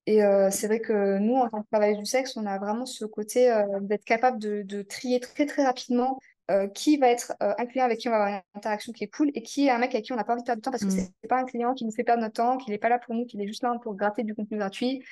[0.06, 2.86] Et euh, c'est vrai que nous, en tant que travailleuse du sexe, on a vraiment
[2.86, 6.18] ce côté euh, d'être capable de, trier très très rapidement
[6.50, 9.14] euh, qui va être un client avec qui on va avoir une interaction qui est
[9.14, 10.62] cool et qui est un mec avec qui on n'a pas envie de perdre du
[10.62, 11.06] temps parce que mm.
[11.22, 13.14] c'est pas un client qui nous fait perdre notre temps, qu'il n'est pas là pour
[13.14, 15.04] nous, qu'il est juste là pour gratter du contenu gratuit.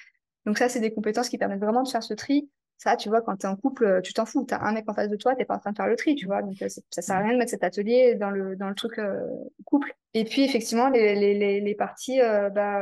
[0.47, 3.22] Donc ça, c'est des compétences qui permettent vraiment de faire ce tri ça, tu vois,
[3.22, 4.47] quand tu es en couple, euh, tu t'en fous.
[4.47, 5.97] Tu as un mec en face de toi, tu pas en train de faire le
[5.97, 6.43] tri, tu vois.
[6.43, 9.01] Donc, euh, ça sert à rien de mettre cet atelier dans le, dans le truc
[9.01, 9.20] euh,
[9.64, 9.97] couple.
[10.14, 12.20] Et puis, effectivement, les, les, les, parties,
[12.55, 12.81] bah,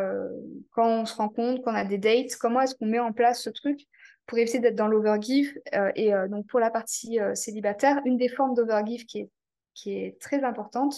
[0.70, 3.42] quand on se rend compte, qu'on a des dates, comment est-ce qu'on met en place
[3.42, 3.86] ce truc
[4.26, 5.53] pour éviter d'être dans l'overgive
[5.97, 9.30] Et donc, pour la partie célibataire, une des formes d'overgive qui est,
[9.74, 10.94] qui est très importante,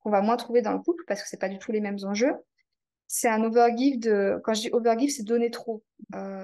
[0.00, 1.98] qu'on va moins trouver dans le couple parce que c'est pas du tout les mêmes
[2.04, 2.34] enjeux,
[3.08, 4.40] c'est un overgive de.
[4.44, 5.82] Quand je dis overgive, c'est donner trop.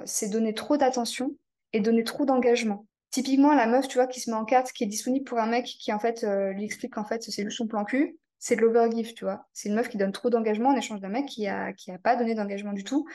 [0.05, 1.33] c'est donner trop d'attention
[1.77, 2.87] et donner trop d'engagement.
[3.11, 5.47] Typiquement, la meuf, tu vois, qui se met en carte, qui est disponible pour un
[5.47, 8.57] mec qui, en fait, euh, lui explique qu'en fait, c'est juste son plan cul, c'est
[8.57, 9.47] de l'overgive, tu vois.
[9.53, 11.99] C'est une meuf qui donne trop d'engagement en échange d'un mec qui a, qui a
[11.99, 13.07] pas donné d'engagement du tout.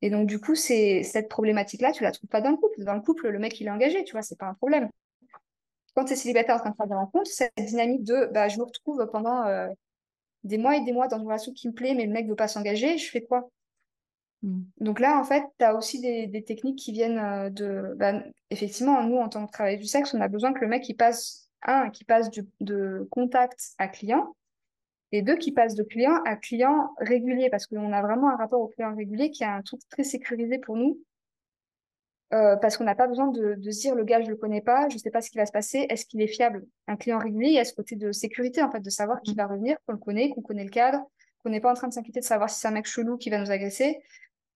[0.00, 2.82] Et donc, du coup, c'est cette problématique-là, tu la trouves pas dans le couple.
[2.84, 4.88] Dans le couple, le mec, il est engagé, tu vois, c'est pas un problème.
[5.94, 8.58] Quand tu es célibataire en train de faire des rencontres, cette dynamique de bah, je
[8.58, 9.68] me retrouve pendant euh,
[10.44, 12.36] des mois et des mois dans une relation qui me plaît, mais le mec veut
[12.36, 13.50] pas s'engager, je fais quoi?
[14.42, 17.94] Donc là, en fait, tu as aussi des, techniques qui viennent euh, de...
[17.96, 20.88] Bah, effectivement, nous, en tant que travailleur du sexe, on a besoin que le mec,
[20.88, 22.28] il passe, un, qui passe
[22.60, 24.34] de contact à client,
[25.12, 28.60] et deux, qui passe de client à client régulier, parce qu'on a vraiment un rapport
[28.60, 30.98] au client régulier qui est un truc très sécurisé pour nous,
[32.32, 34.62] euh, parce qu'on n'a pas besoin de, de, se dire, le gars, je le connais
[34.62, 36.64] pas, je sais pas ce qui va se passer, est-ce qu'il est fiable?
[36.88, 39.32] Un client régulier, il y a ce côté de sécurité, en fait, de savoir qui
[39.32, 39.36] mm.
[39.36, 41.06] va revenir, qu'on le connaît, qu'on connaît le cadre,
[41.42, 43.28] qu'on n'est pas en train de s'inquiéter de savoir si c'est un mec chelou qui
[43.28, 43.98] va nous agresser.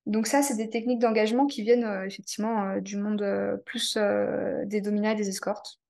[0.07, 3.99] Donc ça, c'est des techniques d'engagement qui viennent euh, effectivement euh, du monde euh, plus
[4.65, 5.81] des dominats et des escortes.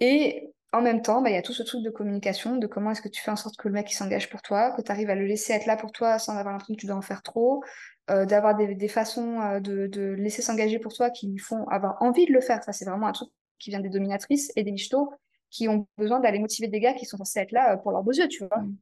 [0.00, 2.90] Et en même temps, bah, il y a tout ce truc de communication, de comment
[2.90, 5.10] est-ce que tu fais en sorte que le mec s'engage pour toi, que tu arrives
[5.10, 7.22] à le laisser être là pour toi sans avoir l'impression que tu dois en faire
[7.22, 7.62] trop,
[8.06, 12.32] d'avoir des, façons de, de, laisser s'engager pour toi qui lui font avoir envie de
[12.32, 12.62] le faire.
[12.64, 13.28] Ça, c'est vraiment un truc
[13.58, 15.10] qui vient des dominatrices et des michtos
[15.50, 18.12] qui ont besoin d'aller motiver des gars qui sont censés être là pour leurs beaux
[18.12, 18.58] yeux, tu vois.
[18.58, 18.76] Mmh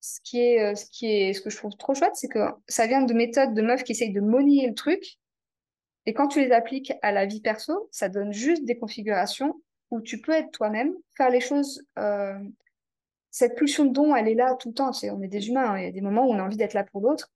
[0.00, 2.40] ce qui est, euh, ce qui est, ce que je trouve trop chouette, c'est que
[2.68, 5.18] ça vient de méthodes de meufs qui essayent de monier le truc.
[6.06, 10.00] Et quand tu les appliques à la vie perso, ça donne juste des configurations où
[10.00, 11.82] tu peux être toi-même, faire les choses.
[11.98, 12.38] Euh,
[13.30, 14.90] cette pulsion de don, elle est là tout le temps.
[15.02, 15.72] on est des humains.
[15.72, 15.78] Hein.
[15.78, 17.30] Il y a des moments où on a envie d'être là pour l'autre,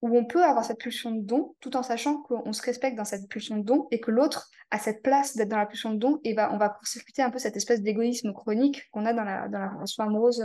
[0.00, 3.04] où on peut avoir cette pulsion de don, tout en sachant qu'on se respecte dans
[3.04, 5.98] cette pulsion de don et que l'autre a cette place d'être dans la pulsion de
[5.98, 9.24] don et va, on va court-circuiter un peu cette espèce d'égoïsme chronique qu'on a dans
[9.24, 10.42] la, dans la relation amoureuse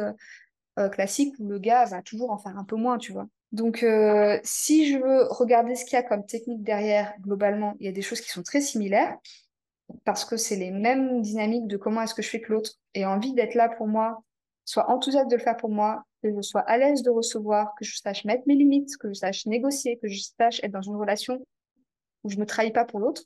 [0.79, 3.27] euh, classique où le gars va toujours en faire un peu moins, tu vois.
[3.51, 7.85] Donc, euh, si je veux regarder ce qu'il y a comme technique derrière, globalement, il
[7.85, 9.15] y a des choses qui sont très similaires
[10.05, 13.05] parce que c'est les mêmes dynamiques de comment est-ce que je fais que l'autre ait
[13.05, 14.23] envie d'être là pour moi,
[14.65, 17.85] soit enthousiaste de le faire pour moi, que je sois à l'aise de recevoir, que
[17.85, 20.95] je sache mettre mes limites, que je sache négocier, que je sache être dans une
[20.95, 21.45] relation
[22.23, 23.23] où je me trahis pas pour l'autre.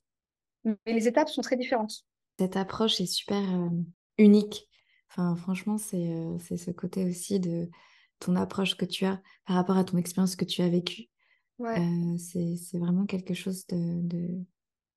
[0.65, 2.03] Mais les étapes sont très différentes.
[2.39, 3.69] Cette approche est super euh,
[4.17, 4.66] unique
[5.17, 7.69] Enfin, franchement, c'est ce côté aussi de
[8.19, 11.05] ton approche que tu as par rapport à ton expérience que tu as vécue.
[11.59, 14.45] c'est vraiment quelque chose de, de,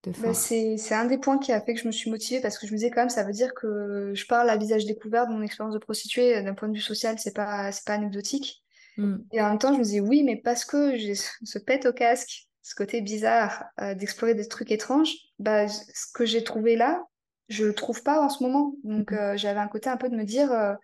[0.04, 0.34] bah, fort.
[0.34, 2.72] c'est un des points qui a fait que je me suis motivée parce que je
[2.72, 5.42] me disais quand même, ça veut dire que je parle à visage découvert de mon
[5.42, 6.42] expérience de prostituée.
[6.42, 8.62] D'un point de vue social, c'est pas, pas anecdotique.
[8.98, 9.16] Mmh.
[9.32, 11.94] Et en même temps, je me disais oui, mais parce que j'ai ce pète au
[11.94, 13.64] casque, ce côté bizarre
[13.96, 17.02] d'explorer des trucs étranges, bah, ce que j'ai trouvé là,
[17.50, 18.74] je le trouve pas en ce moment.
[18.84, 20.74] Donc, mmh euh, j'avais un côté un peu de me dire, euh,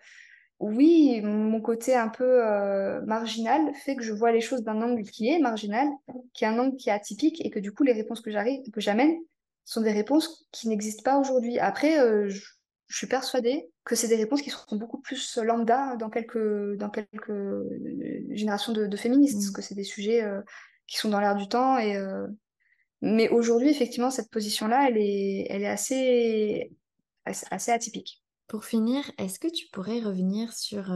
[0.59, 5.03] oui, mon côté un peu euh, marginal fait que je vois les choses d'un angle
[5.03, 5.89] qui est marginal,
[6.35, 8.69] qui est un angle qui est atypique, et que du coup, les réponses que j'arrive,
[8.71, 9.17] que j'amène
[9.65, 11.59] sont des réponses qui n'existent pas aujourd'hui.
[11.59, 11.99] Après,
[12.29, 16.89] je suis persuadée que c'est des réponses qui seront beaucoup plus lambda dans quelques, dans
[16.89, 17.33] quelques
[18.31, 19.53] générations de, féministes, parce mmh.
[19.53, 20.25] que c'est des sujets
[20.87, 21.79] qui sont dans l'air du temps.
[21.79, 21.99] Et,
[23.03, 26.73] Mais aujourd'hui, effectivement, cette position-là, elle est, elle est assez,
[27.25, 28.23] assez atypique.
[28.47, 30.91] Pour finir, est-ce que tu pourrais revenir sur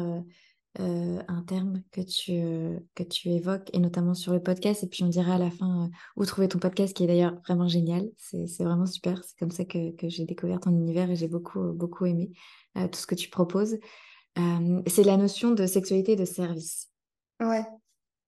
[0.78, 4.84] euh, un terme que tu, euh, que tu évoques, et notamment sur le podcast.
[4.84, 7.34] Et puis on dira à la fin euh, où trouver ton podcast, qui est d'ailleurs
[7.44, 8.08] vraiment génial.
[8.18, 9.20] C'est vraiment super.
[9.24, 12.30] C'est comme ça que, que j'ai découvert ton univers et j'ai beaucoup, beaucoup aimé
[12.76, 13.78] tout ce que tu proposes.
[14.86, 16.88] c'est la notion de sexualité de service.
[17.40, 17.64] Ouais.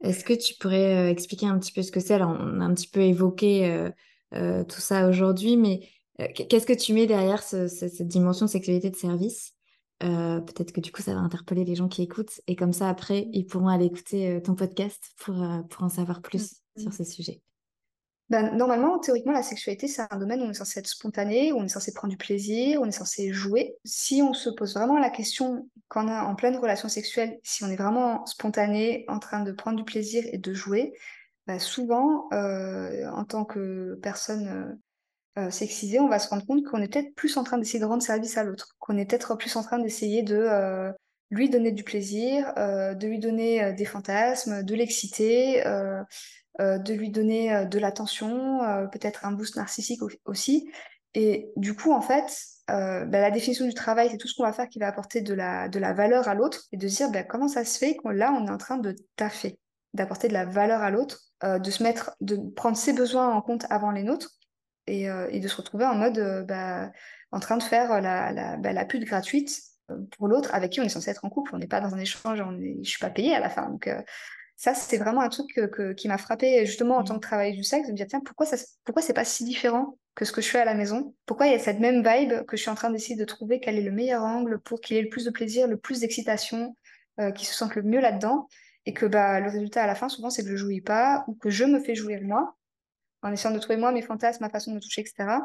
[0.03, 2.15] Est-ce que tu pourrais expliquer un petit peu ce que c'est?
[2.15, 3.91] Alors, on a un petit peu évoqué
[4.33, 5.89] tout ça aujourd'hui, mais
[6.35, 9.55] qu'est-ce que tu mets derrière cette dimension de sexualité de service?
[10.03, 12.41] Euh, peut-être que du coup, ça va interpeller les gens qui écoutent.
[12.47, 15.89] Et comme ça, après, ils pourront aller écouter euh, ton podcast pour, euh, pour en
[15.89, 16.93] savoir plus mm, sur mm.
[16.93, 17.41] ce sujet.
[18.33, 21.59] Ben, normalement, théoriquement, la sexualité, c'est un domaine où on est censé être spontané, où
[21.59, 23.77] on est censé prendre du plaisir, où on est censé jouer.
[23.85, 27.63] Si on se pose vraiment la question, quand on est en pleine relation sexuelle, si
[27.63, 30.95] on est vraiment spontané, en train de prendre du plaisir et de jouer,
[31.47, 34.81] ben, souvent, en tant que personne
[35.39, 37.85] euh, sexisé, on va se rendre compte qu'on est peut-être plus en train d'essayer de
[37.85, 40.91] rendre service à l'autre, qu'on est peut-être plus en train d'essayer de euh,
[41.29, 45.63] lui donner du plaisir, euh, de lui donner des fantasmes, de l'exciter,
[46.59, 48.61] de lui donner de l'attention,
[48.93, 50.71] peut-être un boost narcissique aussi.
[51.15, 52.25] Et du coup, en fait,
[52.69, 55.35] bah, la définition du travail, c'est tout ce qu'on va faire qui va apporter de
[55.35, 57.97] la, de la valeur à l'autre et de se dire bah, comment ça se fait
[57.97, 59.59] que là, on est en train de taffer,
[59.95, 63.65] d'apporter de la valeur à l'autre, de se mettre, de prendre ses besoins en compte
[63.71, 64.31] avant les nôtres
[64.91, 66.91] euh, et, de se retrouver en mode euh, bah,
[67.31, 70.89] en train de faire la, la, pute gratuite euh, pour l'autre avec qui on est
[70.89, 71.55] censé être en couple.
[71.55, 72.43] On n'est pas dans un échange,
[72.83, 73.79] je suis pas payée à la fin.
[74.63, 77.21] Ça, c'est vraiment un truc que, qui m'a frappé justement en tant mmh.
[77.21, 79.99] que travail du sexe, de me dire tiens, pourquoi, ça, pourquoi c'est pas si différent
[80.15, 81.17] que ce que je fais à la maison?
[81.27, 83.59] Pourquoi il y a cette même vibe que je suis en train d'essayer de trouver?
[83.59, 86.77] Quel est le meilleur angle pour qu'il ait le plus de plaisir, le plus d'excitation,
[87.19, 88.47] euh, qu'il se sente le mieux là-dedans?
[88.87, 91.35] Et que bah, le résultat à la fin, souvent, c'est que je jouis pas ou
[91.35, 92.57] que je me fais jouir moi
[93.23, 95.41] en essayant de trouver moi mes fantasmes, ma façon de me toucher, etc.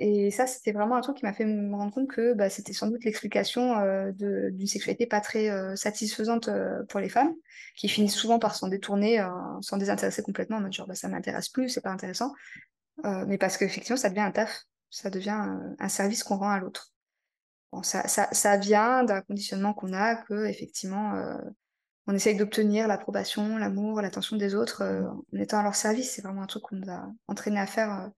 [0.00, 2.72] Et ça, c'était vraiment un truc qui m'a fait me rendre compte que bah, c'était
[2.72, 7.32] sans doute l'explication euh, d'une sexualité pas très euh, satisfaisante euh, pour les femmes,
[7.76, 9.24] qui finissent souvent par s'en détourner,
[9.60, 12.32] s'en désintéresser complètement, en mode genre bah, ça m'intéresse plus, c'est pas intéressant.
[13.04, 15.42] mais parce qu'effectivement, ça devient un taf, ça devient
[15.78, 16.92] un service qu'on rend à l'autre.
[17.72, 21.38] Bon, ça, ça, ça, vient d'un conditionnement qu'on a, que effectivement,
[22.06, 26.12] on essaye d'obtenir l'approbation, l'amour, l'attention des autres euh, en étant à leur service.
[26.12, 28.08] C'est vraiment un truc qu'on nous a entraîné à faire euh,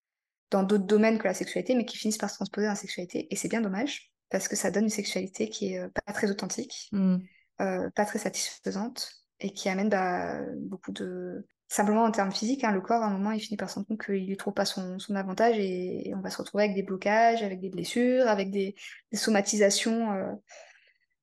[0.50, 3.26] dans d'autres domaines que la sexualité, mais qui finissent par se transposer dans la sexualité.
[3.30, 6.30] Et c'est bien dommage, parce que ça donne une sexualité qui est euh, pas très
[6.30, 7.18] authentique, mm.
[7.58, 11.46] pas très satisfaisante, et qui amène bah, beaucoup de...
[11.68, 13.88] Simplement en termes physiques, hein, le corps, à un moment, il finit par se rendre
[13.88, 17.42] compte qu'il lui trouve pas son, avantage, et, on va se retrouver avec des blocages,
[17.42, 18.76] avec des blessures, avec des,
[19.12, 20.38] somatisations.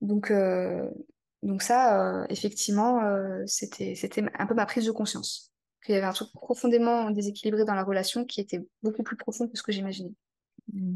[0.02, 0.34] Donc,
[1.44, 5.53] donc ça, euh, effectivement, euh, c'était, c'était un peu ma prise de conscience.
[5.84, 9.48] Qu'il y avait un truc profondément déséquilibré dans la relation qui était beaucoup plus profond
[9.48, 10.14] que ce que j'imaginais.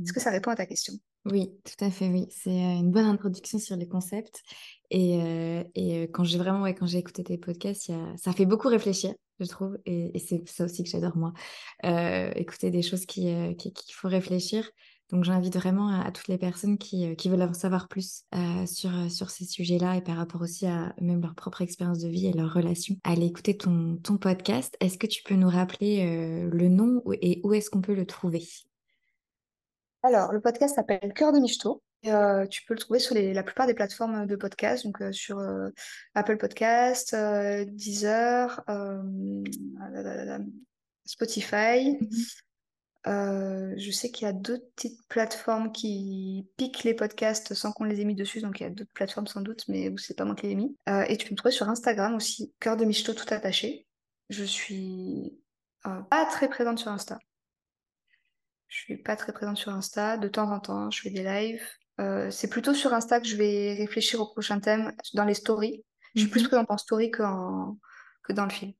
[0.03, 0.93] Est-ce que ça répond à ta question?
[1.25, 2.27] Oui, tout à fait, oui.
[2.29, 4.41] C'est euh, une bonne introduction sur les concepts.
[4.89, 5.19] Et,
[5.75, 9.45] et quand j'ai vraiment, ouais, quand j'ai écouté tes podcasts, ça fait beaucoup réfléchir, je
[9.45, 9.77] trouve.
[9.85, 11.33] Et, c'est ça aussi que j'adore, moi.
[11.83, 13.27] écouter des choses qui,
[13.57, 14.71] qu'il qui faut réfléchir.
[15.09, 18.65] Donc j'invite vraiment à, toutes les personnes qui, euh, qui, veulent en savoir plus euh,
[18.65, 22.09] sur, euh, sur ces sujets-là et par rapport aussi à même leur propre expérience de
[22.09, 24.75] vie et leurs relations, à aller écouter ton, ton podcast.
[24.81, 28.43] Est-ce que tu peux nous rappeler le nom et où est-ce qu'on peut le trouver?
[30.03, 31.81] Alors, le podcast s'appelle Cœur de Michto.
[32.03, 35.41] tu peux le trouver sur les, la plupart des plateformes de podcast, donc sur
[36.15, 38.61] Apple Podcast, Deezer,
[41.05, 41.97] Spotify.
[42.01, 42.46] Mm-hmm.
[43.07, 47.85] Euh, je sais qu'il y a d'autres petites plateformes qui piquent les podcasts sans qu'on
[47.85, 50.25] les ait mis dessus, donc il y a d'autres plateformes sans doute, mais c'est pas
[50.25, 50.75] moi qui les ai mis.
[50.89, 53.87] Euh, et tu peux me trouver sur Instagram aussi, cœur de Michto tout attaché.
[54.29, 55.39] Je suis
[55.85, 57.17] euh, pas très présente sur Insta.
[58.67, 60.17] Je suis pas très présente sur Insta.
[60.17, 61.63] De temps en temps, je fais des lives.
[62.29, 65.85] c'est plutôt sur Insta que je vais réfléchir au prochain thème dans les stories.
[66.15, 66.47] Je suis plus mhm.
[66.47, 67.23] présente en story que,
[68.23, 68.73] que dans le film.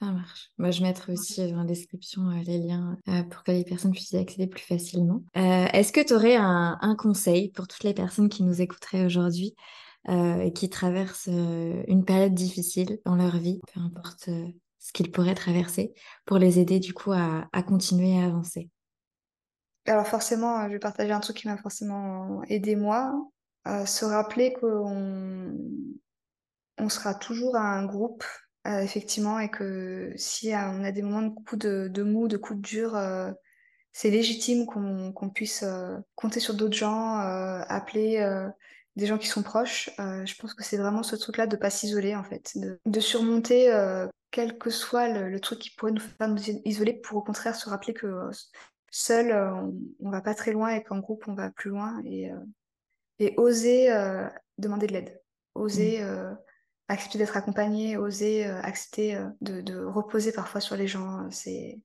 [0.00, 0.50] Ça marche.
[0.58, 3.92] Moi, je mettrai aussi dans la description euh, les liens euh, pour que les personnes
[3.92, 5.22] puissent y accéder plus facilement.
[5.36, 9.54] Euh, est-ce que tu aurais un, conseil pour toutes les personnes qui nous écouteraient aujourd'hui
[10.06, 14.28] et qui traversent une période difficile dans leur vie, peu importe
[14.78, 15.94] ce qu'ils pourraient traverser,
[16.26, 18.68] pour les aider du coup à, continuer à avancer?
[19.86, 23.14] Alors forcément, je vais partager un truc qui m'a forcément aidé moi,
[23.64, 25.56] se rappeler qu'on
[26.78, 28.24] on sera toujours un groupe
[28.66, 32.38] euh, effectivement, et que si euh, on a des moments de coups de, mou, de
[32.38, 33.30] coups de dur, euh,
[33.92, 35.64] c'est légitime qu'on puisse
[36.14, 37.18] compter sur d'autres gens,
[37.68, 38.26] appeler
[38.96, 39.88] des gens qui sont proches.
[39.98, 43.72] je pense que c'est vraiment ce truc-là de pas s'isoler en fait, de, surmonter
[44.32, 47.68] quel que soit le, truc qui pourrait nous faire nous isoler, pour au contraire se
[47.68, 48.30] rappeler que
[48.90, 49.32] seul
[50.00, 52.32] on, va pas très loin et qu'en groupe on va plus loin et,
[53.20, 53.90] et oser
[54.58, 55.22] demander de l'aide,
[55.54, 56.36] oser mmh
[56.88, 61.80] accepter d'être accompagné, oser euh, accepter euh, de, reposer parfois sur les gens, euh, c'est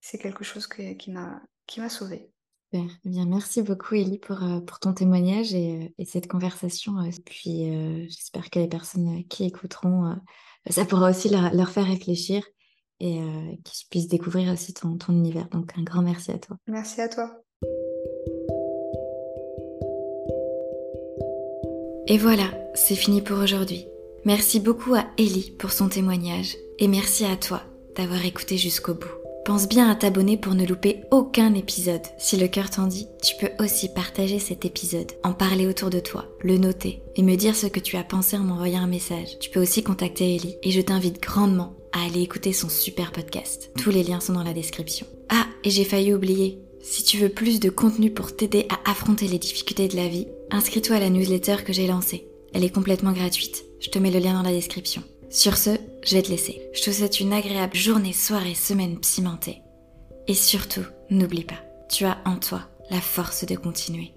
[0.00, 2.30] c'est quelque chose qui m'a qui m'a sauvée.
[2.72, 2.90] Super.
[3.04, 6.94] Eh bien, merci beaucoup Ellie pour, pour ton témoignage et, cette conversation.
[7.26, 7.68] Puis
[8.08, 10.16] j'espère que les personnes qui écouteront,
[10.70, 12.46] ça pourra aussi leur, faire réfléchir
[13.00, 13.18] et
[13.64, 15.48] qu'ils puissent découvrir aussi ton, ton univers.
[15.48, 16.56] Donc un grand merci à toi.
[16.68, 17.42] Merci à toi.
[22.06, 23.89] Et voilà, c'est fini pour aujourd'hui.
[24.24, 27.62] Merci beaucoup à Ellie pour son témoignage et merci à toi
[27.96, 29.08] d'avoir écouté jusqu'au bout.
[29.46, 32.02] Pense bien à t'abonner pour ne louper aucun épisode.
[32.18, 36.00] Si le cœur t'en dit, tu peux aussi partager cet épisode, en parler autour de
[36.00, 39.38] toi, le noter et me dire ce que tu as pensé en m'envoyant un message.
[39.40, 43.70] Tu peux aussi contacter Ellie et je t'invite grandement à aller écouter son super podcast.
[43.78, 45.06] Tous les liens sont dans la description.
[45.30, 46.60] Ah, et j'ai failli oublier.
[46.82, 50.28] Si tu veux plus de contenu pour t'aider à affronter les difficultés de la vie,
[50.50, 52.28] inscris-toi à la newsletter que j'ai lancée.
[52.52, 53.64] Elle est complètement gratuite.
[53.80, 55.02] Je te mets le lien dans la description.
[55.30, 55.70] Sur ce,
[56.04, 56.60] je vais te laisser.
[56.74, 59.62] Je te souhaite une agréable journée, soirée, semaine pimentée.
[60.28, 64.12] Et surtout, n'oublie pas, tu as en toi la force de continuer.